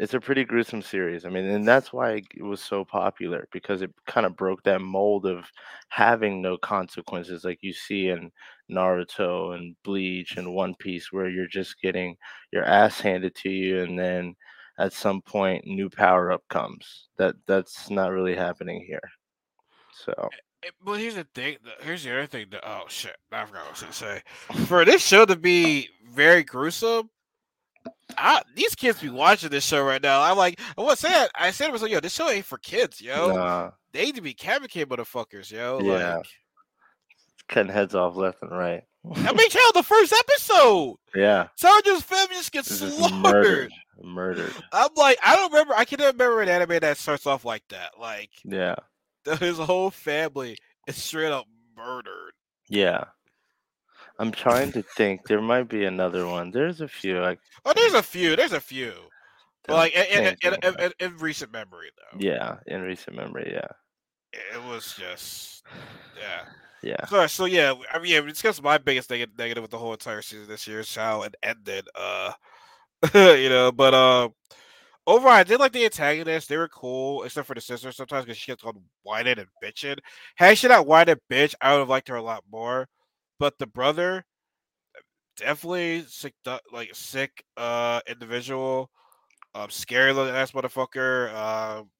[0.00, 1.26] it's a pretty gruesome series.
[1.26, 4.80] I mean, and that's why it was so popular because it kind of broke that
[4.80, 5.44] mold of
[5.90, 8.32] having no consequences like you see in
[8.72, 12.16] Naruto and Bleach and One Piece where you're just getting
[12.50, 14.34] your ass handed to you and then
[14.78, 17.08] at some point new power up comes.
[17.18, 19.02] That that's not really happening here.
[19.92, 20.30] So,
[20.62, 21.58] Eh, But here's the thing.
[21.82, 22.46] Here's the other thing.
[22.52, 23.16] That, oh shit!
[23.32, 24.22] I forgot what I was gonna say.
[24.66, 27.10] For this show to be very gruesome,
[28.18, 30.20] I, these kids be watching this show right now.
[30.22, 32.58] I'm like, I was saying, I said it was like, yo, this show ain't for
[32.58, 33.32] kids, yo.
[33.34, 35.80] nah, They need to be kamikaze motherfuckers, yo.
[35.80, 36.16] Yeah.
[36.16, 36.26] Like,
[37.48, 38.82] cutting heads off left and right.
[39.14, 43.14] I mean, hell, the first episode, Yeah, Sergeant's family just gets slaughtered.
[43.22, 43.72] murdered.
[44.02, 44.52] Murdered.
[44.72, 45.74] I'm like, I don't remember.
[45.74, 47.92] I can't remember an anime that starts off like that.
[47.98, 48.76] Like Yeah.
[49.40, 52.32] his whole family is straight up murdered.
[52.68, 53.04] Yeah.
[54.20, 55.26] I'm trying to think.
[55.26, 56.50] There might be another one.
[56.50, 57.20] There's a few.
[57.20, 58.36] Like, Oh, there's a few.
[58.36, 58.92] There's a few.
[59.66, 63.68] But like in, in, in, in, in, recent memory though, yeah, in recent memory, yeah,
[64.32, 65.64] it was just
[66.18, 66.44] yeah.
[66.82, 69.78] yeah, So, so yeah, I mean, yeah, we discussed my biggest neg- negative with the
[69.78, 71.88] whole entire season this year is how it ended.
[71.94, 72.32] Uh,
[73.14, 74.28] you know, but uh,
[75.06, 76.46] overall, I did like the antagonists.
[76.46, 79.98] They were cool, except for the sister sometimes because she gets called whining and bitching.
[80.36, 82.88] Had she not whined and bitch, I would have liked her a lot more.
[83.40, 84.24] But the brother,
[85.36, 86.34] definitely sick,
[86.72, 88.90] like sick, uh, individual.
[89.54, 91.34] Um, scary looking ass motherfucker.
[91.34, 91.90] Um,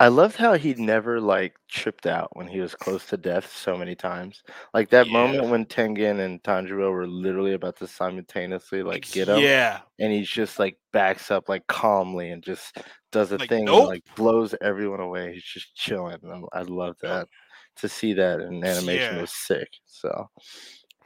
[0.00, 3.76] I loved how he never like tripped out when he was close to death so
[3.76, 4.42] many times.
[4.74, 5.12] Like that Yeah.
[5.12, 10.12] moment when Tengen and Tanjiro were literally about to simultaneously like get him, Yeah, and
[10.12, 12.76] he just like backs up like calmly and just
[13.14, 13.88] does a Like, thing and nope.
[13.88, 15.32] like blows everyone away.
[15.32, 16.18] He's just chilling.
[16.52, 17.28] I love that.
[17.76, 19.20] To see that in animation Yeah.
[19.22, 19.68] was sick.
[19.86, 20.28] So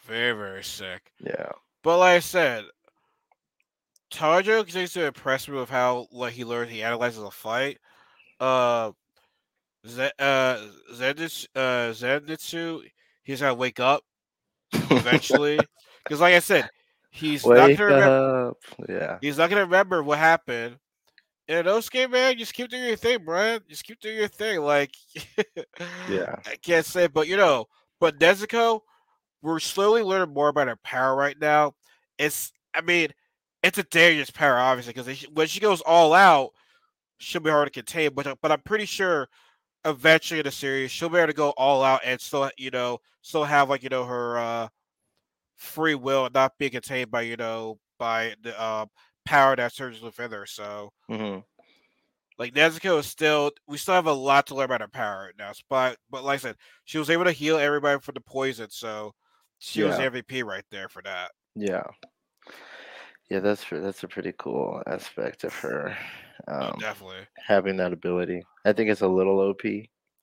[0.04, 1.12] very very sick.
[1.20, 1.50] yeah,
[1.82, 2.64] But like I said,
[4.10, 7.78] Tanjiro continues to impress me with how like he learned he analyzes a fight.
[8.40, 8.92] Uh,
[9.86, 10.58] Z- uh,
[10.94, 12.82] Zenitsu, uh, Zenitsu,
[13.22, 14.02] he's gotta wake up
[14.72, 15.58] eventually.
[16.04, 16.70] Because like I said,
[17.10, 18.52] he's not gonna remember.
[18.88, 20.78] Yeah, He's not gonna remember what happened.
[21.48, 23.58] Inosuke, man, just keep doing your thing, bro.
[23.68, 24.60] Just keep doing your thing.
[24.60, 24.90] Like,
[26.08, 26.36] Yeah.
[26.46, 27.66] I can't say, but you know,
[28.00, 28.80] but Nezuko,
[29.42, 31.74] we're slowly learning more about her power right now.
[32.18, 33.08] It's, I mean,
[33.62, 36.50] it's a dangerous power, obviously, because when she goes all out,
[37.18, 38.12] she'll be hard to contain.
[38.14, 39.28] But but I'm pretty sure
[39.84, 42.98] eventually in the series she'll be able to go all out and still, you know,
[43.22, 44.68] still have like you know her uh
[45.56, 48.86] free will not being contained by you know by the uh,
[49.28, 50.46] power that surges within her.
[50.46, 51.38] So hmm
[52.38, 55.34] like Nezuko is still we still have a lot to learn about her power right
[55.38, 55.52] now.
[55.68, 59.12] But but like I said, she was able to heal everybody from the poison, so
[59.58, 60.08] she was Yeah.
[60.10, 61.32] the MVP right there for that.
[61.56, 61.82] yeah,
[63.28, 63.40] yeah.
[63.40, 65.96] That's that's a pretty cool aspect of her
[66.46, 67.26] Oh, um, definitely.
[67.36, 68.42] having that ability.
[68.64, 69.62] I think it's a little OP,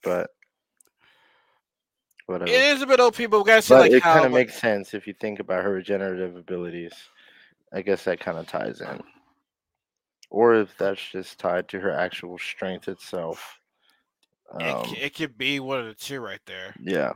[0.01, 0.29] but
[2.27, 2.49] whatever.
[2.49, 4.47] It is a bit OP, but we gotta see but like it kind of like-
[4.47, 6.93] makes sense if you think about her regenerative abilities.
[7.75, 9.01] I guess that kind of ties in.
[10.31, 13.59] Or if that's just tied to her actual strength itself.
[14.59, 16.73] it, Um, c- it could be one of the two right there.
[16.81, 17.13] yeah.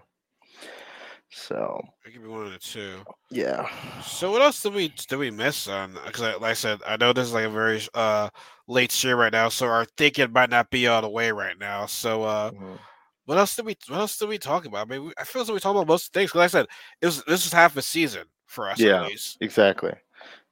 [1.31, 3.03] So It could be one of the two.
[3.31, 3.69] yeah.
[4.01, 5.93] So what else did we did we miss on?
[6.05, 8.29] Because like I said, I know this is like a very uh
[8.67, 11.85] late stream right now, so our thinking might not be all the way right now.
[11.85, 12.79] So uh Mhm.
[13.25, 14.87] what else did we what else did we talk about?
[14.87, 16.33] I mean, we, I feel as though we talked about most things.
[16.33, 16.65] Like I said,
[16.99, 19.03] it was this is half a season for us Yeah.
[19.03, 19.37] at least.
[19.41, 19.93] Exactly.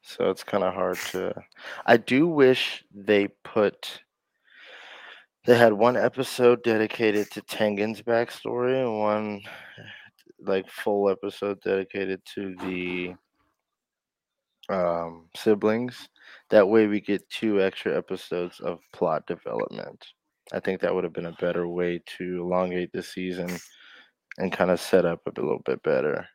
[0.07, 1.33] So it's kind of hard to.
[1.85, 3.99] I do wish they put.
[5.45, 9.41] They had one episode dedicated to Tengen's backstory and one,
[10.39, 13.15] like, full episode dedicated to the
[14.73, 16.07] um, siblings.
[16.51, 20.05] That way we get two extra episodes of plot development.
[20.53, 23.49] I think that would have been a better way to elongate the season
[24.37, 26.25] and kind of set up a little bit better.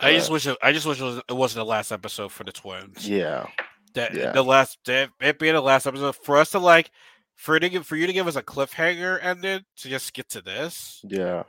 [0.00, 2.44] I just wish it, I just wish it, was, it wasn't the last episode for
[2.44, 3.08] the twins.
[3.08, 3.46] Yeah,
[3.94, 4.32] That yeah.
[4.32, 6.90] the last that, it being the last episode for us to like
[7.36, 10.40] for to give, for you to give us a cliffhanger ended to just get to
[10.40, 11.00] this.
[11.08, 11.44] yeah,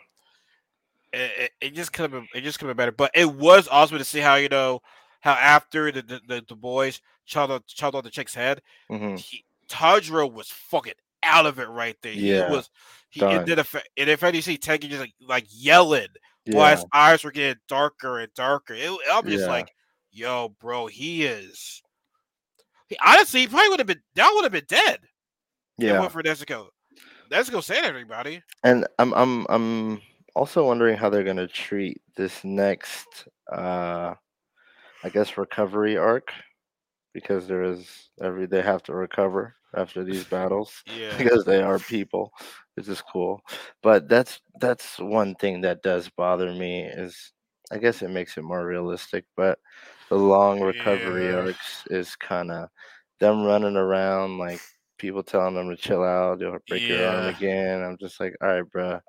[1.14, 2.92] It, it, it just could have been it just could have been better.
[2.96, 4.82] But it was awesome to see how you know
[5.22, 9.16] how after the the, the, the boys chopped on, chopped on the chick's head, hmm
[9.16, 10.94] he, was fucking
[11.24, 12.14] out of it right there.
[12.14, 12.70] Yeah, He was
[13.10, 13.40] he done.
[13.40, 13.66] and then
[13.98, 16.08] and if you see Tenki just like like yelling
[16.46, 18.74] yeah, his eyes were getting darker and darker.
[18.74, 19.50] It, I'm just Yeah.
[19.52, 19.72] like,
[20.12, 21.82] yo, bro, he is.
[22.88, 24.02] He, honestly, he probably would have been.
[24.16, 25.00] That would have been dead.
[25.78, 26.00] Yeah.
[26.00, 26.68] went for Nezuko.
[27.32, 28.42] Nezuko saved everybody.
[28.64, 30.02] And I'm I'm I'm
[30.36, 34.14] also wondering how they're gonna treat this next uh
[35.04, 36.32] I guess recovery arc
[37.16, 41.26] because there is every they have to recover after these battles Yeah.
[41.32, 42.34] because they are people,
[42.76, 43.42] which is cool.
[43.84, 47.34] But that's that's one thing that does bother me is
[47.72, 49.60] I guess it makes it more realistic, but
[50.10, 51.34] the long recovery Yeah.
[51.34, 52.70] arcs is kind of
[53.20, 54.64] them running around like
[55.00, 57.84] people telling them to chill out, you'll break your arm again.
[57.84, 59.02] I'm just like, all right, bruh,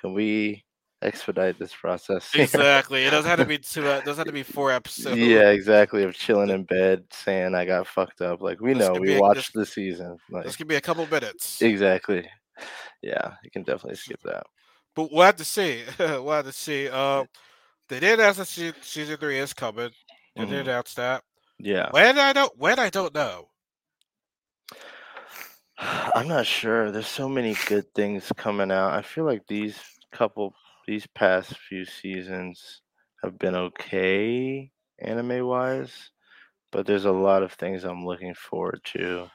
[0.00, 0.64] can we
[1.04, 2.30] expedite this process?
[2.34, 3.04] Exactly.
[3.04, 3.86] It doesn't have to be two.
[3.86, 5.16] It doesn't have to be four episodes.
[5.18, 6.02] yeah, exactly.
[6.04, 8.40] Of chilling in bed saying I got fucked up.
[8.42, 10.16] Like we This know, we a- watched the season.
[10.30, 11.60] Like This could be a couple minutes.
[11.62, 12.28] exactly.
[13.02, 14.44] Yeah, you can definitely skip that.
[14.96, 15.82] But we'll have to see.
[15.98, 16.88] we'll have to see.
[16.88, 17.26] Um,
[17.88, 19.90] they did announce that se- season three is coming.
[20.36, 20.48] They Mhm.
[20.50, 21.22] did announce that.
[21.58, 21.88] Yeah.
[21.90, 22.52] When I don't.
[22.58, 23.48] When I don't know.
[25.78, 26.90] I'm not sure.
[26.90, 28.92] There's so many good things coming out.
[28.92, 29.76] I feel like these
[30.12, 30.54] couple
[30.86, 32.82] these past few seasons
[33.22, 36.10] have been okay anime wise,
[36.72, 39.30] but there's a lot of things I'm looking forward to.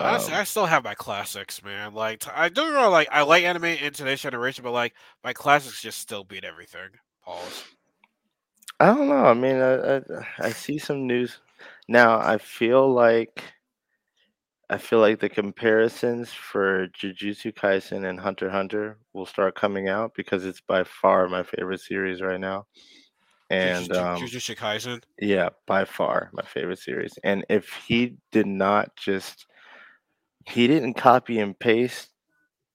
[0.00, 1.94] Honestly, Um, I still have my classics, man.
[1.94, 5.80] Like I don't know, like I like anime into this generation, but like my classics
[5.82, 6.90] just still beat everything.
[7.22, 7.64] Pause.
[8.78, 9.24] I don't know.
[9.26, 10.02] I mean, I, I
[10.48, 11.40] I see some news
[11.88, 12.18] now.
[12.18, 13.44] I feel like
[14.70, 20.14] I feel like the comparisons for Jujutsu Kaisen and Hunter Hunter will start coming out
[20.14, 22.66] because it's by far my favorite series right now.
[23.50, 25.02] And Jujutsu um, Jujutsu Kaisen.
[25.18, 27.18] yeah, by far my favorite series.
[27.24, 29.46] And if he did not just
[30.46, 32.10] he didn't copy and paste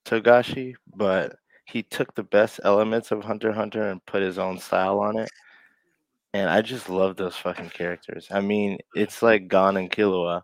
[0.06, 5.00] Togashi, but he took the best elements of Hunter Hunter and put his own style
[5.00, 5.32] on it.
[6.34, 8.28] And I just love those fucking characters.
[8.32, 10.42] I mean, it's like Gon and Killua.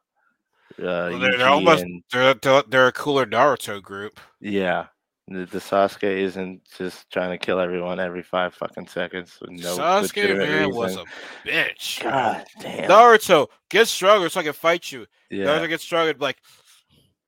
[0.79, 4.19] Uh, they're- they're almost- and They're, they're a cooler Naruto group.
[4.39, 4.87] yeah,
[5.27, 10.37] the, the Sasuke isn't just trying to kill everyone every five fucking seconds no Sasuke
[10.37, 11.05] man was a
[11.45, 12.03] bitch.
[12.03, 12.89] God damn.
[12.89, 15.05] Naruto, get stronger so I can fight you.
[15.29, 15.45] yeah.
[15.45, 16.37] Naruto gets stronger, like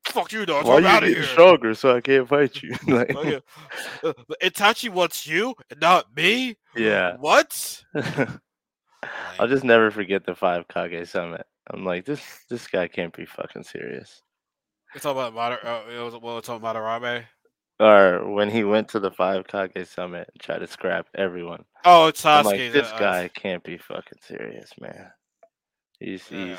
[0.06, 0.64] fuck you, Naruto.
[0.64, 1.32] Why I'm you out of getting here.
[1.32, 2.74] stronger so I can't fight you?
[2.86, 3.40] like, you.
[4.02, 6.56] Uh, Itachi wants you not me.
[6.76, 7.16] yeah.
[7.18, 7.82] What?
[9.38, 11.46] I'll just never forget the five Kage summit.
[11.70, 14.22] I'm like, this this guy can't be fucking serious.
[14.94, 17.24] We talking about Madara, uh, it was, well, we're talking about Madarame.
[17.80, 21.64] Or when he went to the five Kage summit and tried to scrap everyone.
[21.84, 22.46] Oh, it's I'm Sasuke.
[22.46, 25.10] like, this uh, guy can't be fucking serious, man.
[25.98, 26.46] He's Yeah.
[26.46, 26.58] he's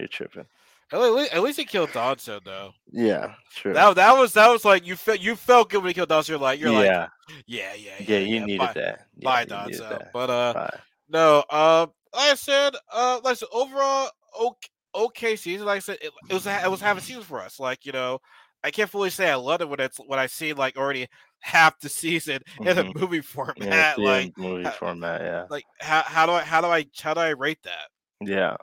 [0.00, 0.46] you're tripping.
[0.92, 2.72] At least, at least he killed Danzo though.
[2.90, 3.72] Yeah, true.
[3.74, 6.30] That that was that was like you felt you felt good when he killed Danzo.
[6.30, 7.06] You're like you're like yeah,
[7.46, 9.06] yeah yeah yeah, you needed bye, that.
[9.16, 10.10] Yeah, Bye, that.
[10.12, 10.78] But uh, Bye.
[11.08, 11.36] no.
[11.48, 15.66] Um, like I said, uh, like I said, overall, okay, okay season.
[15.66, 17.60] Like I said, it, it was a- it was half a season for us.
[17.60, 18.20] Like you know,
[18.62, 21.06] I can't fully say I love it when it's when I see like already
[21.40, 23.00] half the season in a Mhm.
[23.00, 23.56] movie format.
[23.58, 25.46] Yeah, like movie uh, format, yeah.
[25.50, 27.88] like how how do I how do I how do I rate that?
[28.20, 28.56] Yeah.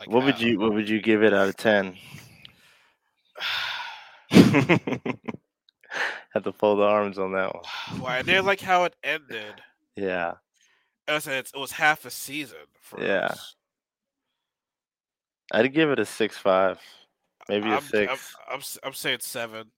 [0.00, 0.40] Like What would how?
[0.46, 1.96] you what would you give it out of ten?
[4.30, 5.20] Had
[6.42, 7.62] to fold the arms on that one.
[8.00, 9.54] well, I did like how it ended.
[9.96, 10.32] Yeah.
[11.06, 13.26] I said it's, it was half a season for Yeah.
[13.26, 13.54] us.
[15.54, 16.80] I'd give it a six five.
[17.48, 18.34] Maybe a I'm, six.
[18.48, 19.70] I'm, I'm, I'm saying seven.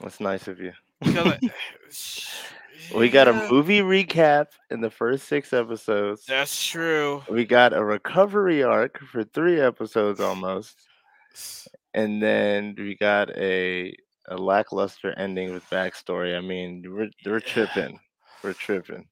[0.00, 0.72] That's nice of you.
[1.00, 1.40] Because I-
[2.94, 6.26] We got a movie recap in the first six episodes.
[6.26, 7.22] That's true.
[7.30, 10.76] We got a recovery arc for three episodes almost.
[11.94, 13.94] And then we got a
[14.28, 16.36] a lackluster ending with backstory.
[16.36, 18.00] I mean, we're we're tripping.
[18.42, 19.06] We're tripping.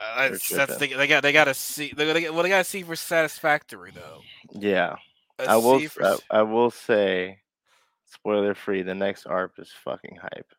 [0.00, 2.82] That's, the, they got they got to see they got well they got to see
[2.82, 4.22] for satisfactory though.
[4.52, 4.96] Yeah.
[5.38, 7.38] A I will for I, I will say
[8.06, 10.52] spoiler free, the next arc is fucking hype.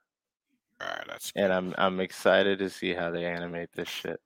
[0.82, 4.20] Alright, that's And I'm I'm excited to see how they animate this shit.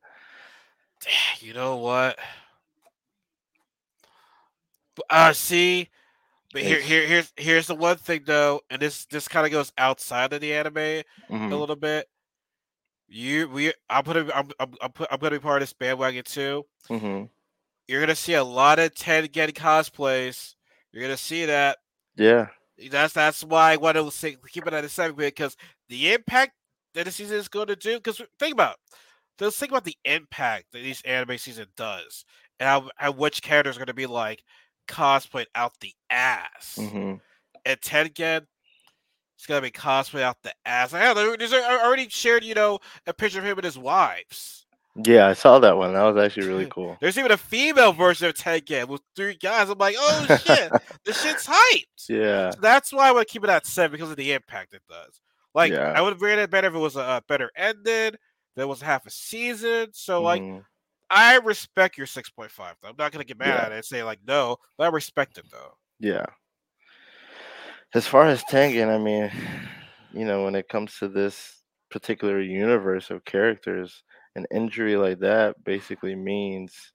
[1.39, 2.17] you know what?
[5.09, 5.89] Uh, see,
[6.51, 9.73] but here, here, here's here's the one thing though, and this this kind of goes
[9.77, 12.07] outside of the anime a Mhm, little bit.
[13.07, 16.23] You, we, I'm gonna, I'm, I'm, I'm, put, I'm gonna be part of this bandwagon
[16.23, 16.65] too.
[16.89, 17.29] mhm.
[17.87, 20.55] You're gonna see a lot of Tengen cosplays.
[20.91, 21.77] You're gonna see that.
[22.15, 22.47] Yeah.
[22.89, 25.55] That's that's why I want to say, keep it at a seven because
[25.89, 26.53] the impact
[26.95, 27.95] that the season is going to do.
[27.97, 28.77] Because think about,
[29.39, 32.25] let's think about the impact that this anime season does,
[32.59, 34.43] and how, how which characters are going to be like
[34.87, 36.77] cosplayed out the ass.
[36.79, 37.19] Mhm.
[37.65, 38.47] And Tengen,
[39.35, 40.93] it's gonna be cosplayed out the ass.
[40.93, 44.65] I know I already shared, you know, a picture of him and his wives.
[45.03, 45.93] Yeah, I saw that one.
[45.93, 46.97] That was actually really cool.
[47.01, 49.69] There's even a female version of Tengen with three guys.
[49.69, 50.71] I'm like, oh shit,
[51.05, 52.09] this shit's hyped.
[52.09, 52.51] Yeah.
[52.51, 55.19] So that's why I would keep it at seven because of the impact it does.
[55.55, 55.93] Like Yeah.
[55.95, 58.17] I would have rated it better if it was a, a better ended.
[58.55, 59.87] There was half a season.
[59.93, 60.63] So like mhm.
[61.09, 62.75] I respect your six point five.
[62.81, 62.89] though.
[62.89, 63.65] I'm not gonna get mad Yeah.
[63.65, 65.73] at it and say like no, but I respect it though.
[65.99, 66.25] Yeah.
[67.95, 69.31] As far as Tengen, I mean,
[70.13, 74.03] you know, when it comes to this particular universe of characters,
[74.35, 76.91] an injury like that basically means,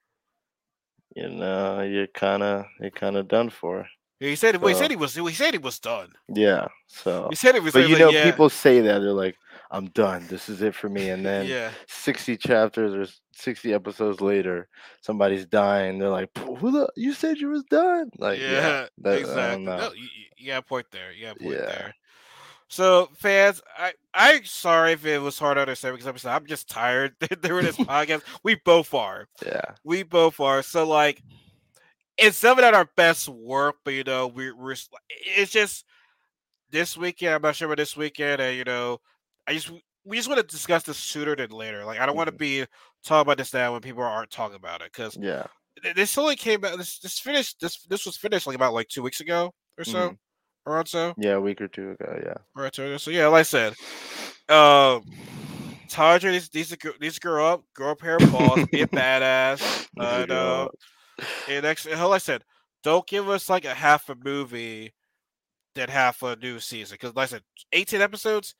[1.14, 3.86] you know, you're kind of you're kind of done for.
[4.18, 6.10] He said well, he said he was he said he was done.
[6.28, 6.66] Yeah.
[6.88, 9.36] So, He said it was but you know, like, yeah, people say that they're like,
[9.70, 10.26] "I'm done.
[10.28, 11.70] This is it for me," and then yeah.
[11.88, 14.68] 60 chapters or 60 episodes later,
[15.00, 15.98] somebody's dying.
[15.98, 16.88] They're like, "Who the?
[16.96, 19.64] You said you was done." Like, yeah, yeah, that, exactly.
[19.64, 21.12] No, you, you- got point there.
[21.12, 21.64] You got point Yeah.
[21.66, 21.94] there.
[22.70, 26.46] So fans, I I'm sorry if it was hard to understand because I'm just, I'm
[26.46, 28.22] just tired during this podcast.
[28.42, 29.26] We both are.
[29.44, 29.62] Yeah.
[29.84, 30.62] We both are.
[30.62, 31.22] So like,
[32.18, 34.74] it's some of that our best work, but you know, we, we're
[35.10, 35.84] it's just
[36.70, 37.34] this weekend.
[37.36, 39.00] I'm not sure about this weekend, and you know,
[39.48, 39.70] I just
[40.04, 41.84] we just want to discuss this sooner than later.
[41.84, 42.38] Like, I don't want to Mhm.
[42.38, 42.66] be
[43.04, 45.46] talking about this now when people aren't talking about it because Yeah.
[45.94, 46.78] this only came out.
[46.78, 47.60] This this finished.
[47.60, 50.18] This this was finished like about like two weeks ago or so, Mhm.
[50.66, 51.14] around so.
[51.18, 52.20] Yeah, a week or two ago.
[52.24, 52.34] Yeah.
[52.54, 53.72] Right, so, so yeah, like I said,
[54.48, 55.02] um,
[55.88, 59.86] Tadra needs, needs to needs to grow up, grow up hair balls, be a badass.
[59.98, 60.68] Uh, and, uh,
[61.48, 62.44] and next, and like I said,
[62.84, 64.94] don't give us like a half a movie,
[65.74, 66.94] than half a new season.
[66.94, 67.42] Because like I said,
[67.72, 68.54] eighteen episodes,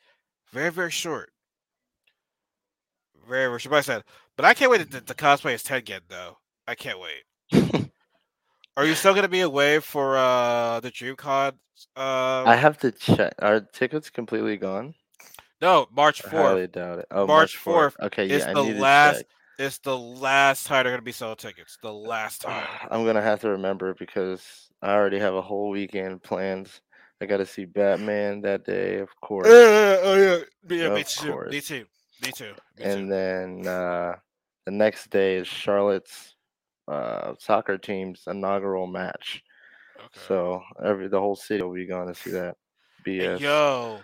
[0.53, 1.31] very very short,
[3.29, 3.71] very very short.
[3.71, 4.05] But I said,
[4.37, 6.37] but I can't wait to, to cosplay as Tengen though.
[6.67, 7.91] I can't wait.
[8.77, 11.53] Are you still gonna be away for uh the DreamCon?
[11.97, 13.35] Uh, I have to check.
[13.41, 14.95] Are tickets completely gone?
[15.61, 16.35] no, March fourth.
[16.35, 16.47] I fourth.
[16.47, 17.07] highly doubt it.
[17.11, 19.25] Oh, March 4th Okay, yeah, I the to last.
[19.59, 21.79] It's the last time they're gonna be selling tickets.
[21.83, 22.65] The last time.
[22.91, 26.71] I'm gonna have to remember because I already have a whole weekend planned.
[27.21, 31.49] I got to see Batman that day, of course, Uh, oh yeah, yeah, me too.
[31.51, 31.85] Me too.
[32.23, 32.53] Me too.
[32.79, 33.07] Me and too.
[33.09, 34.15] then uh,
[34.67, 36.37] the next day is Charlotte's
[36.87, 39.43] uh, soccer team's inaugural match.
[39.99, 40.21] Okay.
[40.27, 42.57] So every the whole city will be going to see that.
[43.05, 43.41] Hey, BS.
[43.41, 44.01] Yo,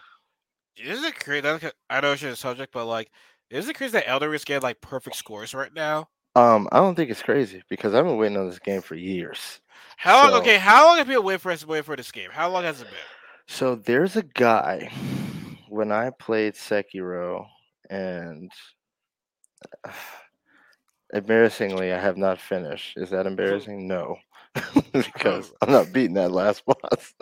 [0.76, 1.46] is it crazy?
[1.90, 3.10] I know it's a subject, but like,
[3.50, 6.08] is it crazy that Elder is getting like perfect scores right now?
[6.36, 9.60] Um, I don't think it's crazy because I've been waiting on this game for years.
[9.96, 10.30] How long?
[10.32, 12.30] So- Okay, how long have people waited for us to wait for this game?
[12.32, 12.94] How long has it been?
[13.46, 14.90] So there's a guy
[15.68, 17.46] when I played Sekiro,
[17.90, 18.50] and
[21.12, 22.96] embarrassingly, I have not finished.
[22.96, 23.86] Is that embarrassing?
[23.86, 24.16] No,
[24.92, 27.14] because I'm not beating that last boss.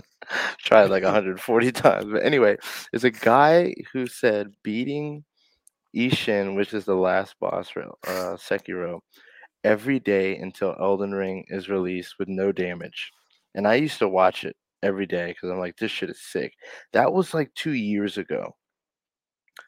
[0.58, 2.56] Tried like 140 times, but anyway,
[2.92, 5.24] there's a guy who said beating
[5.94, 9.00] Ishin, which is the last boss for uh, Sekiro,
[9.64, 13.12] every day until Elden Ring is released with no damage.
[13.54, 16.54] And I used to watch it every day because I'm like, this shit is sick.
[16.92, 18.56] That was like two years ago.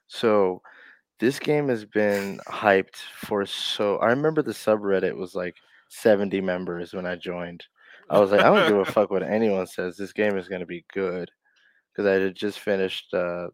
[0.06, 0.62] So
[1.20, 3.98] this game has been hyped for so.
[3.98, 5.54] I remember the subreddit was like
[5.90, 7.64] 70 members when I joined.
[8.10, 9.96] I was like, I don't give a fuck what anyone says.
[9.96, 11.30] This game is gonna be good
[11.92, 13.12] because I had just finished.
[13.14, 13.48] Uh,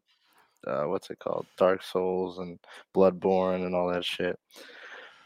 [0.67, 1.47] uh, what's it called?
[1.57, 2.59] Dark Souls and
[2.95, 4.39] Bloodborne and all that shit.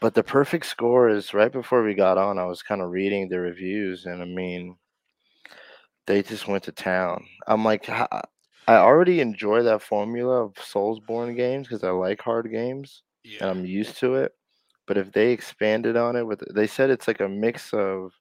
[0.01, 2.37] But the perfect score is right before we got on.
[2.37, 4.75] I was kind of reading the reviews, and I mean,
[6.05, 7.25] they just went to town.
[7.47, 8.21] I'm like, I
[8.67, 13.03] already enjoy that formula of Soulsborne games because I like hard games
[13.39, 14.33] and I'm used to it.
[14.87, 18.11] But if they expanded on it with, they said it's like a mix of,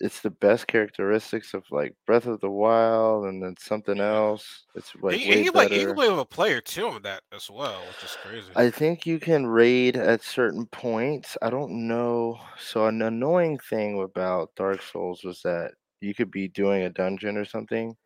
[0.00, 4.64] it's the best characteristics of like Breath of the Wild and then something else.
[4.74, 5.86] It's like you, way play, you better.
[5.86, 8.48] can play with a player too on that as well, which is crazy.
[8.54, 11.36] I think you can raid at certain points.
[11.40, 12.38] I don't know.
[12.58, 17.36] So an annoying thing about Dark Souls was that you could be doing a dungeon
[17.36, 17.96] or something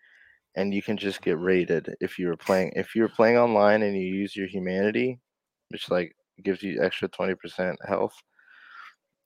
[0.56, 1.44] and you can just get mm-hmm.
[1.44, 5.18] raided if you were playing if you were playing online and you use your humanity,
[5.70, 8.14] which like gives you extra 20% health.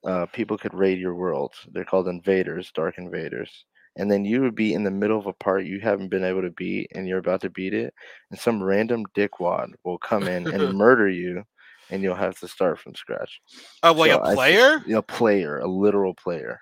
[0.07, 1.55] Uh, people could raid your world.
[1.73, 3.65] They're called invaders, dark invaders.
[3.97, 6.43] And then you would be in the middle of a part you haven't been able
[6.43, 7.95] to beat, and you're about to beat it,
[8.31, 11.45] and some random dickwad will come in and murder you,
[11.91, 13.41] and you'll have to start from scratch.
[13.85, 14.83] Oh, like So a I player?
[14.93, 16.61] A player, a literal player.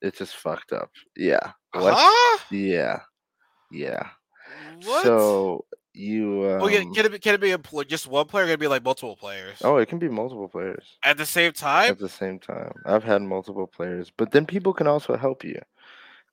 [0.00, 0.90] It's just fucked up.
[1.16, 1.52] Yeah.
[1.72, 1.94] What?
[1.96, 2.38] Huh?
[2.50, 3.00] Yeah.
[3.70, 4.08] Yeah.
[4.84, 5.02] What?
[5.02, 6.48] So you.
[6.48, 8.44] Um, oh, yeah, can it be, can it be a just one player?
[8.44, 10.84] Or can it be like multiple players oh, it can be multiple players.
[11.02, 11.90] at the same time?
[11.90, 12.72] at the same time.
[12.86, 15.60] I've had multiple players, but then people can also help you.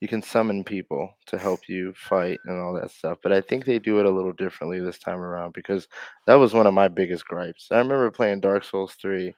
[0.01, 3.19] You can summon people to help you fight and all that stuff.
[3.21, 5.87] But I think they do it a little differently this time around because
[6.25, 7.67] that was one of my biggest gripes.
[7.69, 9.31] I remember playing Dark Souls 3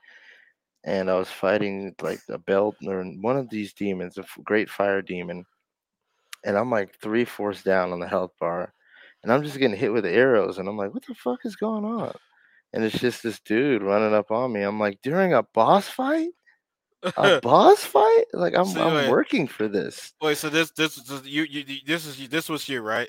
[0.85, 5.01] and I was fighting like a belt or one of these demons, a great fire
[5.01, 5.45] demon.
[6.45, 8.73] And I'm like three fourths down on the health bar.
[9.23, 10.57] And I'm just getting hit with arrows.
[10.57, 12.13] And I'm like, what the fuck is going on?
[12.73, 14.61] And it's just this dude running up on me.
[14.61, 16.29] I'm like, during a boss fight?
[17.17, 18.25] a boss fight?
[18.33, 19.09] Like I'm So I'm wait.
[19.09, 20.13] working for this.
[20.21, 23.07] Wait, so this this this you you you- this is this was you, right?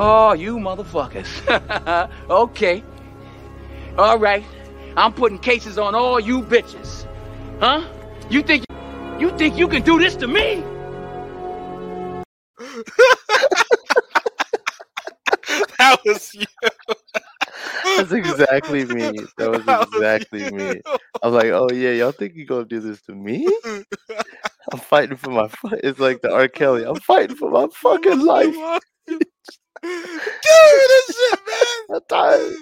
[0.00, 1.28] Oh, you motherfuckers.
[2.30, 2.82] okay.
[3.98, 4.44] All right.
[4.96, 7.06] I'm putting cases on all you bitches.
[7.60, 7.82] Huh?
[8.30, 8.64] You think
[9.18, 10.64] you think you can do this to me?
[15.78, 16.46] that was you.
[17.96, 19.18] That's exactly me.
[19.38, 20.80] That was That was exactly me.
[21.22, 23.46] I was like, oh yeah, y'all think you gonna do this to me?
[24.72, 26.48] I'm fighting for my fu- it's like the R.
[26.48, 26.84] Kelly.
[26.84, 28.54] I'm fighting for my fucking life.
[29.06, 29.20] Dude,
[29.82, 31.96] this shit, man.
[31.96, 32.54] I'm tired.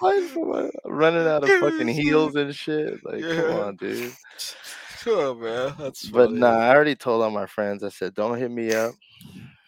[0.00, 3.04] Fighting for my I'm running out of Dude, fucking heels and shit.
[3.04, 4.12] Like, come on, dude.
[5.06, 6.40] Oh man, that's But funny.
[6.40, 7.82] nah, I already told all my friends.
[7.82, 8.94] I said, don't hit me up.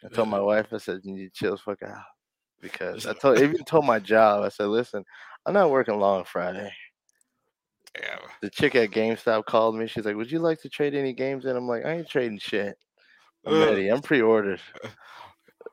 [0.05, 2.03] I told my wife, I said, you need to chill the fuck out.
[2.65, 5.05] Because I told even told my job, I said, listen,
[5.45, 6.73] I'm not working long Friday.
[7.95, 8.21] Damn.
[8.41, 9.87] The chick at GameStop called me.
[9.87, 12.39] She's like, Would you like to trade any games And I'm like, I ain't trading
[12.39, 12.77] shit.
[13.47, 13.69] I'm Ugh.
[13.69, 13.89] ready.
[13.89, 14.61] I'm pre-ordered.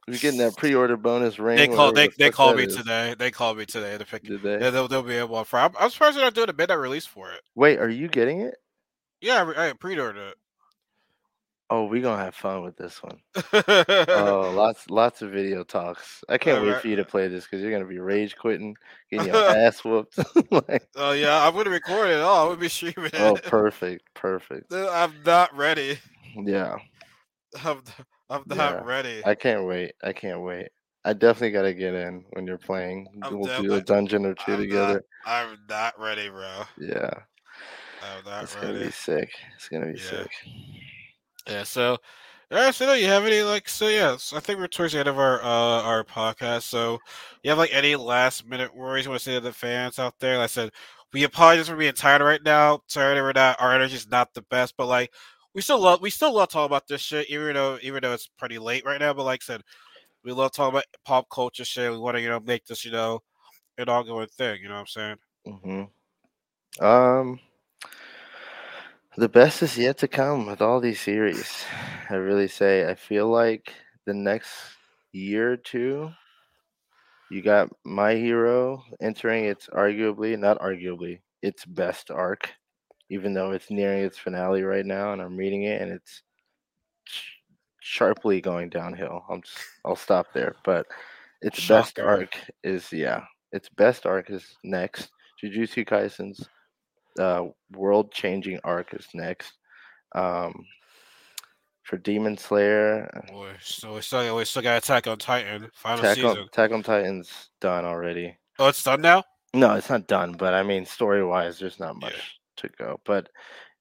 [0.07, 1.57] We're getting that pre-order bonus ring.
[1.57, 1.95] They called.
[1.95, 2.75] They the they called me is.
[2.75, 3.15] today.
[3.17, 4.23] They called me today to pick.
[4.23, 4.59] Did they?
[4.59, 5.73] Yeah, they'll, they'll be able Friday.
[5.77, 7.39] I'm, I'm surprised they're not doing a midnight release for it.
[7.55, 8.55] Wait, are you getting it?
[9.21, 10.33] Yeah, I, I pre-ordered
[11.73, 13.19] Oh, we're gonna have fun with this one.
[14.09, 16.21] Oh, lots, lots of video talks.
[16.27, 16.81] I can't wait Alright.
[16.81, 18.75] for you to play this because you're gonna be rage quitting,
[19.09, 20.19] getting your ass whooped.
[20.51, 22.19] like, Oh yeah, I'm gonna record it.
[22.19, 22.43] all.
[22.43, 23.41] I'm gonna be streaming oh, it.
[23.45, 24.71] oh, perfect, perfect.
[24.73, 25.97] I'm not ready.
[26.35, 26.75] Yeah,
[27.63, 27.81] I'm,
[28.29, 29.21] I'm not Yeah, ready.
[29.25, 29.93] I can't wait.
[30.03, 30.67] I can't wait.
[31.05, 33.07] I definitely gotta get in when you're playing.
[33.23, 35.03] I'm we'll do a dungeon or 2 I'm not- together.
[35.25, 36.63] I'm not ready, bro.
[36.77, 37.11] Yeah.
[38.03, 39.29] I'm not It's gonna be sick.
[39.55, 40.09] It's gonna be Yeah.
[40.09, 40.31] sick.
[41.47, 41.63] Yeah.
[41.63, 41.97] So,
[42.51, 42.71] yeah.
[42.71, 43.69] So, you have any like?
[43.69, 44.17] So, yeah.
[44.17, 46.63] So I think we're towards the end of our uh our podcast.
[46.63, 46.99] So,
[47.43, 50.15] you have like any last minute worries you want to say to the fans out
[50.19, 50.37] there?
[50.37, 50.71] Like I said,
[51.13, 52.81] we apologize for being tired right now.
[52.93, 53.61] That we're not.
[53.61, 55.11] Our energy's not the best, but like
[55.53, 58.27] we still love we still love talking about this shit, even though even though it's
[58.37, 59.13] pretty late right now.
[59.13, 59.61] But like I said,
[60.23, 61.91] we love talking about pop culture shit.
[61.91, 63.21] We want to you know make this you know
[63.77, 64.61] an ongoing thing.
[64.61, 65.17] You know what I'm saying?
[66.79, 67.39] hmm Um,
[69.17, 71.65] the best is yet to come with all these series.
[72.09, 72.89] I really say.
[72.89, 73.73] I feel like
[74.05, 74.49] the next
[75.11, 76.11] year or two,
[77.29, 82.51] you got My Hero entering its arguably, not arguably, its best arc,
[83.09, 86.23] even though it's nearing its finale right now, and I'm reading it, and it's
[87.05, 87.31] sh-
[87.81, 89.25] sharply going downhill.
[89.29, 90.85] I'm just, I'll stop there, but
[91.41, 92.07] its best Shocker.
[92.07, 95.09] arc is yeah, its best arc is next.
[95.43, 96.47] Jujutsu Kaisen's
[97.19, 99.53] uh, world-changing arc is next.
[100.13, 100.65] Um,
[101.83, 106.15] for Demon Slayer, Boy, so we still we still got Attack on Titan final Attack
[106.15, 106.29] season.
[106.29, 108.37] on, Attack on Titan's done already.
[108.59, 109.23] Oh, it's done now.
[109.53, 112.07] No, it's not done, but I mean, story wise, there's not Yeah.
[112.09, 113.01] much to go.
[113.03, 113.29] But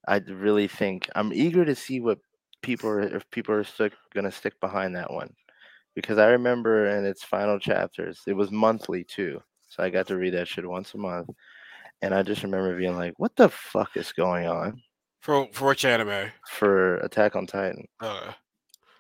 [0.09, 2.19] I really think I'm eager to see what
[2.63, 5.33] people are, if people are still gonna stick behind that one,
[5.95, 10.17] because I remember in its final chapters, it was monthly too, so I got to
[10.17, 11.29] read that shit once a month,
[12.03, 14.83] and I just remember being like, "What the fuck is going on
[15.21, 16.31] For for which anime?
[16.49, 18.33] for Attack on Titan?" Uh,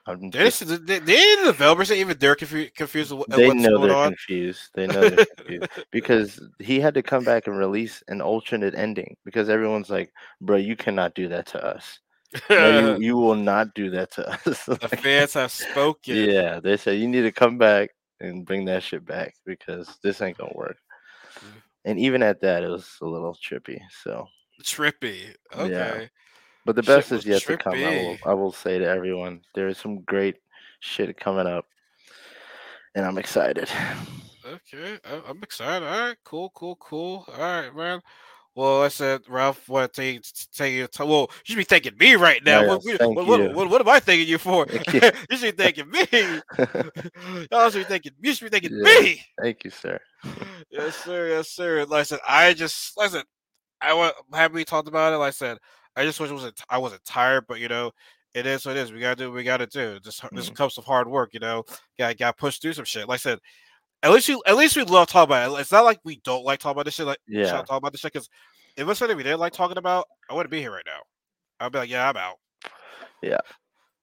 [0.07, 3.89] I'm they, just- they, they, the developers even they're confused, confused they what's know going
[3.89, 4.09] they're on.
[4.11, 4.71] confused.
[4.75, 5.69] They know they're confused.
[5.93, 10.57] because he had to come back and release an alternate ending because everyone's like, "Bro,
[10.57, 12.01] you cannot do that to us.
[12.49, 16.17] No, you, you will not do that to us." the fans have spoken.
[16.17, 17.91] yeah, they said you need to come back
[18.21, 20.77] and bring that shit back because this ain't gonna work.
[21.85, 23.81] And even at that, it was a little trippy.
[24.03, 24.27] So,
[24.63, 25.35] Trippy.
[25.57, 26.11] Okay.
[26.65, 27.83] but the best was is yet to come.
[27.83, 28.19] I will.
[28.27, 30.37] I will say to everyone, there is some great
[30.81, 31.67] shit coming up,
[32.95, 33.69] and I'm excited.
[34.43, 34.99] Okay.
[35.05, 35.87] I, I'm excited.
[35.87, 36.17] All right.
[36.25, 36.51] Cool.
[36.55, 36.75] Cool.
[36.77, 37.27] Cool.
[37.29, 38.01] All right, man.
[38.61, 40.23] Well, I said Ralph what to take
[40.55, 41.09] take your time.
[41.09, 42.67] Well, you should be thanking me right now.
[42.67, 44.67] What, yes, what, what, what, what, what am I thanking you for?
[44.93, 45.01] You.
[45.31, 46.07] you should be thanking me.
[47.51, 48.13] Y'all should be thanking.
[48.21, 49.01] You should be thanking Yeah.
[49.01, 49.25] me.
[49.41, 49.99] Thank you, sir.
[50.71, 51.29] Yes, sir.
[51.29, 51.87] Yes, sir.
[51.87, 53.25] Like I said, I just like I said,
[53.81, 55.17] I was happy we talked about it.
[55.17, 55.57] Like I said,
[55.97, 56.61] I just wish it wasn't.
[56.69, 57.93] I wasn't tired, but you know,
[58.35, 58.93] it is what it is.
[58.93, 59.99] We gotta do what we gotta do.
[60.01, 60.55] Just this Mhm.
[60.55, 61.31] comes of hard work.
[61.33, 61.65] You know,
[61.99, 63.09] got got pushed through some shit.
[63.09, 63.39] Like I said,
[64.03, 65.61] at least we at least we love talking about it.
[65.61, 67.07] It's not like we don't like talking about this shit.
[67.07, 67.45] Like Yeah.
[67.45, 68.29] yeah, talk about this shit because
[68.77, 71.01] if it's something we didn't like talking about, I wouldn't be here right now.
[71.59, 72.37] I'd be like, yeah, I'm out.
[73.23, 73.39] Yeah.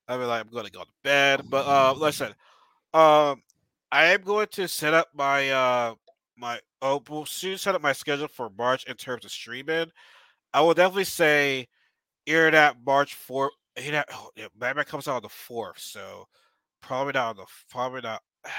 [0.07, 1.41] I'd be like, I'm gonna go to bed.
[1.49, 2.33] But uh, listen,
[2.93, 3.41] um,
[3.91, 5.95] I am going to set up my uh
[6.37, 9.91] my oh we'll soon set up my schedule for March in terms of streaming.
[10.53, 11.67] I will definitely say
[12.25, 13.53] either that March fourth.
[13.77, 16.27] Know, oh, yeah, Batman comes out on the fourth, so
[16.81, 18.21] probably not on the probably not.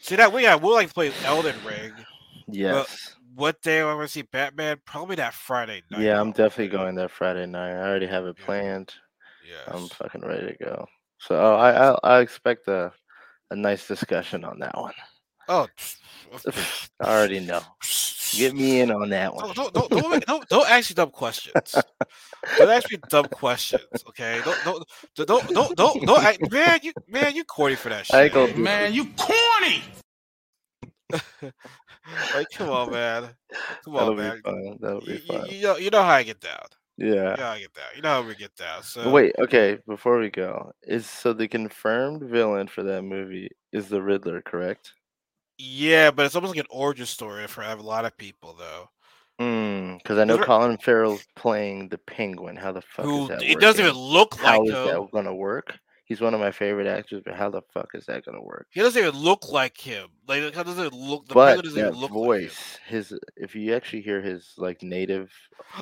[0.00, 1.92] See that we got we like to play Elden Ring.
[2.48, 3.14] Yes.
[3.34, 4.80] What day am I going to see Batman?
[4.84, 6.00] Probably that Friday night.
[6.02, 7.70] yeah, I'm definitely going that Friday night.
[7.72, 8.44] I already have it Yeah.
[8.46, 8.94] planned.
[9.48, 9.72] Yeah.
[9.74, 10.86] I'm fucking ready to go.
[11.18, 12.92] So oh, I, I I expect a
[13.50, 14.94] a nice discussion on that one.
[15.48, 15.66] oh,
[17.00, 17.60] I already know.
[18.36, 19.52] Get me in on that one.
[19.54, 21.74] Don't, don't, don't, don't, don't, don't ask me dumb questions.
[22.56, 24.40] Don't ask me dumb questions, okay?
[24.44, 26.80] Don't don't don't don't don't don't, don't act, man.
[26.82, 28.14] You man, you corny for that shit.
[28.16, 29.82] I ain't gonna do Man, you corny!
[32.34, 33.30] like, come on, man.
[33.84, 34.78] Come That'll on, be man.
[34.80, 35.46] That'll You, be fun.
[35.50, 36.66] you know you know how I get down.
[36.96, 37.08] Yeah.
[37.08, 37.84] You know how I get down.
[37.96, 38.82] You know how we get down.
[38.82, 43.88] So Wait, okay, before we go, is so the confirmed villain for that movie is
[43.88, 44.94] the Riddler, correct?
[45.58, 48.88] Yeah, but it's almost like an origin story for a lot of people, though.
[49.40, 52.56] Mm, because I know Colin Farrell's playing the Penguin.
[52.56, 53.42] How the fuck Who is that?
[53.42, 54.86] it doesn't even look How like is him.
[54.86, 55.78] that gonna work?
[56.06, 58.66] He's one of my favorite actors, but how the fuck is that gonna work?
[58.70, 60.08] He doesn't even look like him.
[60.26, 61.28] Like it doesn't even look.
[61.28, 65.30] The but that even look voice, his if you actually hear his like native.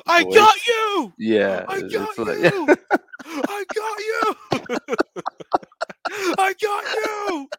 [0.05, 1.13] I voice- got you.
[1.17, 2.75] yeah, I got like- you.
[3.25, 4.77] I got you.
[6.37, 7.49] I got you.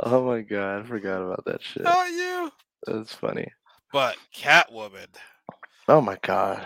[0.00, 1.84] Oh my god, I forgot about that shit.
[1.84, 2.50] Got you.
[2.86, 3.50] That's funny.
[3.92, 5.08] But Catwoman.
[5.88, 6.64] Oh my god.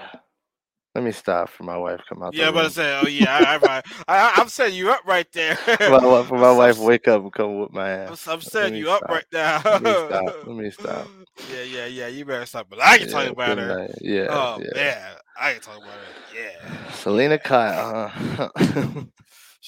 [0.94, 2.34] Let me stop for my wife come out.
[2.34, 5.56] Yeah, but I say, oh yeah, I, I, I, I'm setting you up right there.
[5.80, 8.28] my, wife- for my I'm- wife wake up and come with my ass.
[8.28, 9.62] I'm setting you up right now.
[9.64, 10.36] Let me stop.
[10.46, 11.08] Let me stop.
[11.50, 12.06] Yeah, yeah, yeah.
[12.08, 12.66] You better stop.
[12.68, 13.78] But I can talk about her.
[13.78, 13.94] night.
[14.02, 14.70] Yeah, oh yeah.
[14.74, 16.38] man, I can talk about her.
[16.38, 16.90] Yeah.
[16.92, 18.48] Selina Kyle, huh?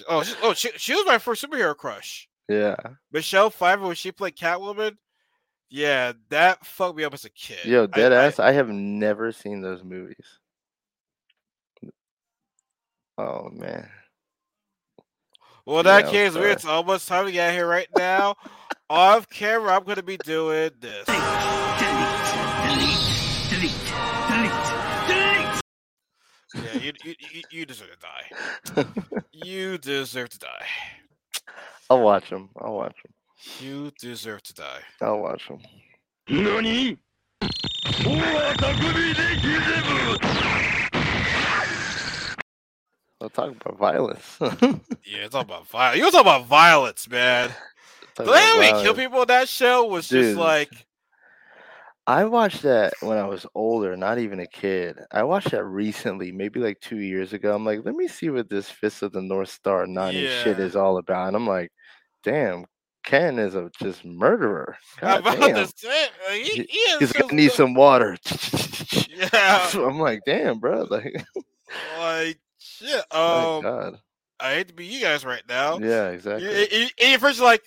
[0.09, 2.29] Oh, she, oh, she, she was my first superhero crush.
[2.49, 2.77] Yeah.
[3.13, 4.97] Michelle Pfeiffer when she played Catwoman.
[5.71, 7.65] Yeah, that fucked me up as a kid.
[7.65, 8.39] Yo, dead I- ass.
[8.39, 10.39] I, have never seen those movies.
[13.19, 13.89] Oh man.
[15.67, 16.51] Well, in that Yeah, I'm case, sorry.
[16.51, 18.35] it's almost time to get here right now.
[18.91, 21.07] Off camera, I'm going to be doing this.
[26.55, 28.85] Yeah, you, you, you, you deserve to die.
[29.33, 30.65] You deserve to die.
[31.91, 32.51] I'll watch them.
[32.61, 33.13] I'll watch them.
[33.61, 34.81] You deserve to die.
[35.01, 35.61] I'll watch them.
[36.27, 36.97] 何
[43.21, 44.39] I'll talk about violence.
[45.07, 45.99] Yeah, it's all about violence.
[45.99, 47.51] You was talking about violence, man.
[48.15, 50.71] Talk The way we kill people in that show was just like,
[52.07, 54.99] I watched that when I was older, not even a kid.
[55.11, 57.55] I watched that recently, maybe like two years ago.
[57.55, 60.77] I'm like, let me see what this Fist of the North Star 90 shit is
[60.77, 61.29] all about.
[61.29, 61.73] And I'm like,
[62.23, 62.67] damn,
[63.05, 64.77] Ken is a just murderer.
[65.01, 65.55] God about damn.
[65.55, 65.73] this.
[66.31, 68.17] He, He- He's gonna need some water.
[69.17, 70.87] Yeah, So I'm like, damn, bro.
[70.91, 71.25] Like,
[71.99, 73.05] like shit.
[73.13, 73.99] my Um, God.
[74.41, 75.79] I hate to be you guys right now.
[75.79, 76.45] Yeah, exactly.
[76.45, 76.67] you,
[76.99, 77.63] you, you first like,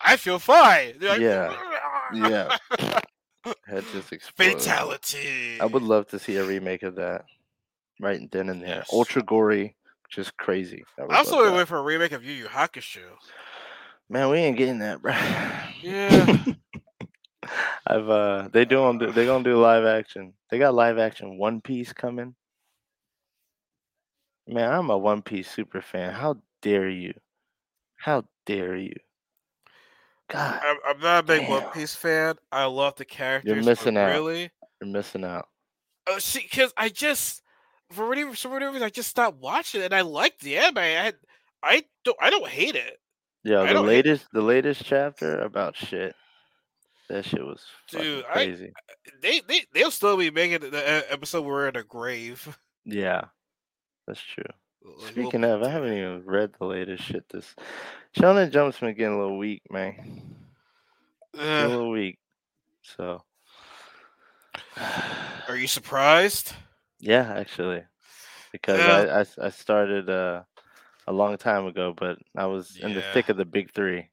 [0.00, 0.94] I feel fine.
[1.00, 1.56] Like, Yeah.
[2.12, 2.58] Yeah.
[3.66, 4.58] Head just exploded.
[4.58, 5.60] Fatality.
[5.60, 7.24] I would love to see a remake of that.
[8.00, 8.76] Right then and there.
[8.76, 8.90] Yes.
[8.92, 9.76] Ultra gory,
[10.08, 10.84] just crazy.
[10.98, 11.68] I would I'm love still that.
[11.68, 13.00] for a remake of Yu Yu Hakusho.
[14.08, 15.12] Man, we ain't getting that, bro.
[15.82, 16.36] Yeah.
[17.86, 20.34] I've uh they doing they gonna do live action.
[20.50, 22.34] They got live action One Piece coming.
[24.46, 26.12] Man, I'm a One Piece super fan.
[26.12, 27.14] How dare you?
[27.96, 28.94] How dare you?
[30.32, 32.36] God, I'm, I'm not a big One Piece fan.
[32.50, 33.54] I love the characters.
[33.54, 34.08] You're missing out.
[34.10, 34.50] Really?
[34.80, 35.48] you're missing out.
[36.10, 37.42] Uh, see, because I just
[37.90, 40.78] for whatever for whatever reason I just stopped watching it, and I liked the anime.
[40.78, 41.14] I had,
[41.62, 42.98] I don't I don't hate it,
[43.44, 46.14] Yeah, I the latest the latest chapter about shit.
[47.08, 48.72] That shit was fucking Dude, I- crazy.
[49.20, 52.58] they they they'll still be making the episode where we're in a grave.
[52.84, 53.26] Yeah,
[54.08, 54.44] that's true.
[54.84, 57.24] Like, we'll Speaking of, I haven't even read the latest shit.
[57.28, 57.54] This
[58.16, 59.94] Shonen Jump's been getting a little weak, man.
[61.34, 62.18] Getting a Uh, little weak.
[62.82, 63.22] So
[65.48, 66.52] Are you surprised?
[66.98, 67.82] Yeah, actually,
[68.52, 70.42] because I I, I I started uh,
[71.06, 74.08] a long time ago, but I was in the thick of the big three,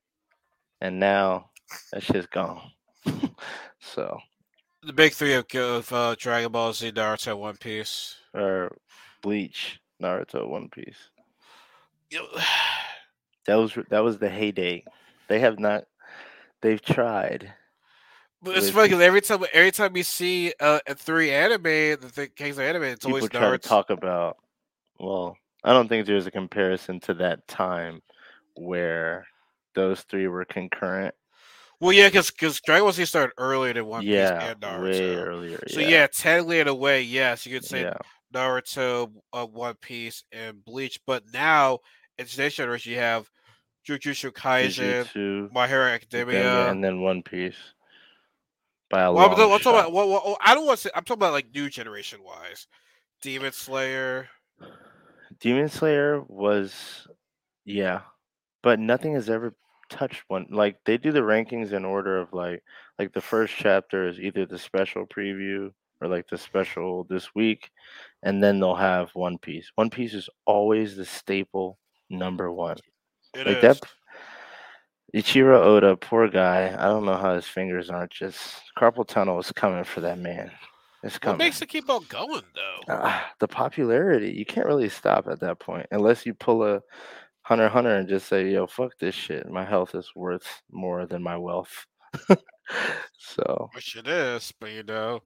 [0.81, 1.49] and now
[1.91, 2.61] that shit's gone.
[3.79, 4.19] so,
[4.83, 8.15] The big three of, of uh, Dragon Ball Z, Naruto, One Piece.
[8.33, 8.75] or
[9.21, 11.09] Bleach, Naruto, One Piece.
[12.09, 12.27] You know,
[13.45, 14.83] That was that was the heyday.
[15.27, 15.85] They have not.
[16.61, 17.51] They've tried.
[18.43, 22.11] but it's funny because every time, every time you see uh, a three anime, the
[22.13, 23.61] th- case of anime, it's always try to Naruto.
[23.61, 24.37] talk about.
[24.99, 28.01] Well, I don't think there's a comparison to that time
[28.55, 29.25] where
[29.73, 31.15] those three were concurrent.
[31.79, 34.83] Well, yeah, because because Dragon Ball Z started earlier than One Piece yeah, and Naruto.
[34.83, 35.63] way earlier.
[35.69, 36.07] So yeah.
[36.07, 37.97] technically in a way, yes, you could say yeah.
[38.33, 40.99] Naruto, uh, One Piece, and Bleach.
[41.05, 41.79] But now
[42.17, 43.29] in today's generation, you have
[43.87, 47.55] Jujutsu Kaisen, Jujutsu, My Hero Academia, and then One Piece.
[48.89, 49.93] By a Well, I'm, long I'm talking about.
[49.93, 50.87] Well, well, I don't want to.
[50.87, 52.67] say I'm talking about like new generation wise.
[53.21, 54.29] Demon Slayer.
[55.39, 57.07] Demon Slayer was,
[57.65, 58.01] yeah,
[58.63, 59.53] but nothing has ever
[59.89, 60.47] touched one.
[60.49, 62.63] Like they do the rankings in order of like,
[62.97, 65.71] like the first chapter is either the special preview
[66.01, 67.69] or like the special this week,
[68.23, 69.71] and then they'll have One Piece.
[69.75, 71.77] One Piece is always the staple
[72.09, 72.77] number one.
[73.33, 73.61] It like is.
[73.61, 73.81] that.
[75.15, 76.75] Eiichiro Oda, poor guy.
[76.77, 80.51] I don't know how his fingers aren't just carpal tunnel is coming for that man.
[81.03, 81.39] It's coming.
[81.39, 82.79] What makes it keep on going though?
[82.89, 84.31] Ah, the popularity.
[84.31, 86.81] You can't really stop at that point unless you pull a
[87.43, 89.49] Hunter Hunter and just say, "Yo, fuck this shit.
[89.49, 91.87] My health is worth more than my wealth."
[93.17, 95.21] so Which it is, but you know,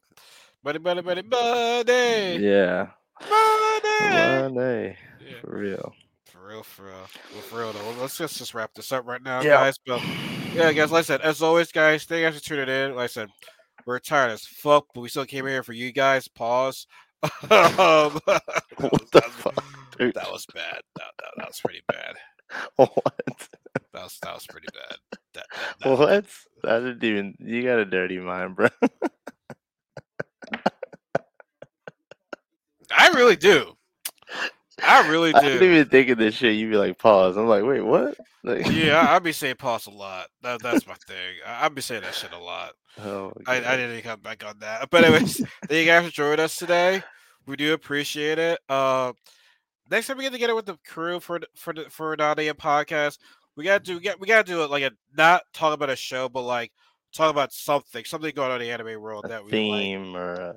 [0.64, 2.88] money, money, money, money, yeah,
[3.30, 4.54] money.
[4.54, 5.94] money Yeah, for real.
[6.26, 6.94] for real, for real,
[7.34, 7.74] well, for real.
[7.74, 8.02] Though.
[8.02, 9.58] Let's just just wrap this up right now, Yeah.
[9.58, 9.78] guys.
[9.86, 10.02] But
[10.54, 12.96] yeah, guys, like I said, as always, guys, thank you guys for tuning in.
[12.96, 13.30] Like I said,
[13.86, 16.28] we're tired as fuck, but we still came here for you guys.
[16.28, 16.88] Pause.
[17.24, 18.42] um, that
[18.78, 19.64] What was- the that was- fuck,
[19.98, 20.14] dude?
[20.16, 20.82] That was bad.
[20.96, 22.16] That, that, that was pretty bad.
[22.76, 22.94] what?
[23.94, 24.98] That was that was pretty bad.
[25.12, 25.46] That, that,
[25.82, 26.26] that- What?
[26.72, 27.36] I didn't even.
[27.40, 28.68] You got a dirty mind, bro.
[32.96, 33.74] I really do.
[34.84, 35.66] I really I didn't do.
[35.72, 36.56] even think of this shit.
[36.56, 37.38] You'd be like, pause.
[37.38, 38.16] I'm like, wait, what?
[38.44, 40.28] Like, Yeah, I- I'd be saying pause a lot.
[40.42, 41.36] That, that's my thing.
[41.46, 42.72] I- I'd be saying that shit a lot.
[43.04, 44.90] Oh, I, I didn't come back on that.
[44.90, 45.38] But anyways,
[45.68, 47.02] thank you guys for joining us today.
[47.46, 48.60] We do appreciate it.
[48.70, 49.14] Uh,
[49.90, 53.18] next time we get together with the crew for the- for the, for Nani podcast,
[53.56, 55.96] we gotta do we got we gotta do it like a not talk about a
[55.96, 56.72] show, but like
[57.14, 59.52] talk about something, something going on in the anime world a that we like.
[59.52, 60.56] theme or a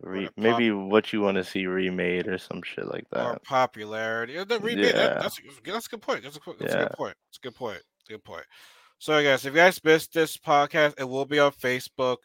[0.00, 3.26] re- pop- maybe what you want to see remade or some shit like that.
[3.26, 4.34] or popularity.
[4.36, 4.92] That- Yeah.
[5.20, 5.40] that's
[5.72, 6.22] that's a good point.
[6.22, 7.16] That's a, good- that's a good point.
[7.28, 7.82] That's a good point.
[8.08, 8.44] Good point.
[8.98, 12.18] So, guys, if you guys missed this podcast, it will be on Facebook.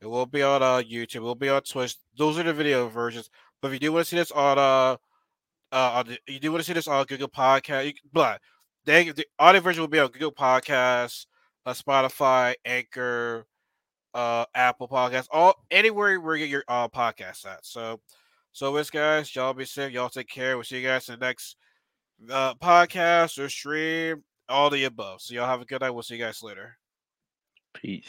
[0.00, 1.16] It will be on uh, YouTube.
[1.16, 1.96] It will be on Twitch.
[2.16, 3.30] Those are the video versions.
[3.60, 4.96] But if you do want to see this on uh,
[5.72, 8.40] uh, on the, you do want to see this on Google Podcast, you, but
[8.84, 11.26] they, the audio version will be on Google Podcasts,
[11.66, 13.46] uh, Spotify, Anchor,
[14.14, 17.66] uh, Apple Podcasts, all anywhere where you get your uh, podcasts at.
[17.66, 18.00] So,
[18.52, 19.92] so it's guys, y'all be safe.
[19.92, 20.56] Y'all take care.
[20.56, 21.56] We'll see you guys in the next
[22.30, 25.20] uh, podcast or stream, all the above.
[25.20, 25.90] So y'all have a good night.
[25.90, 26.76] We'll see you guys later.
[27.74, 28.08] Peace.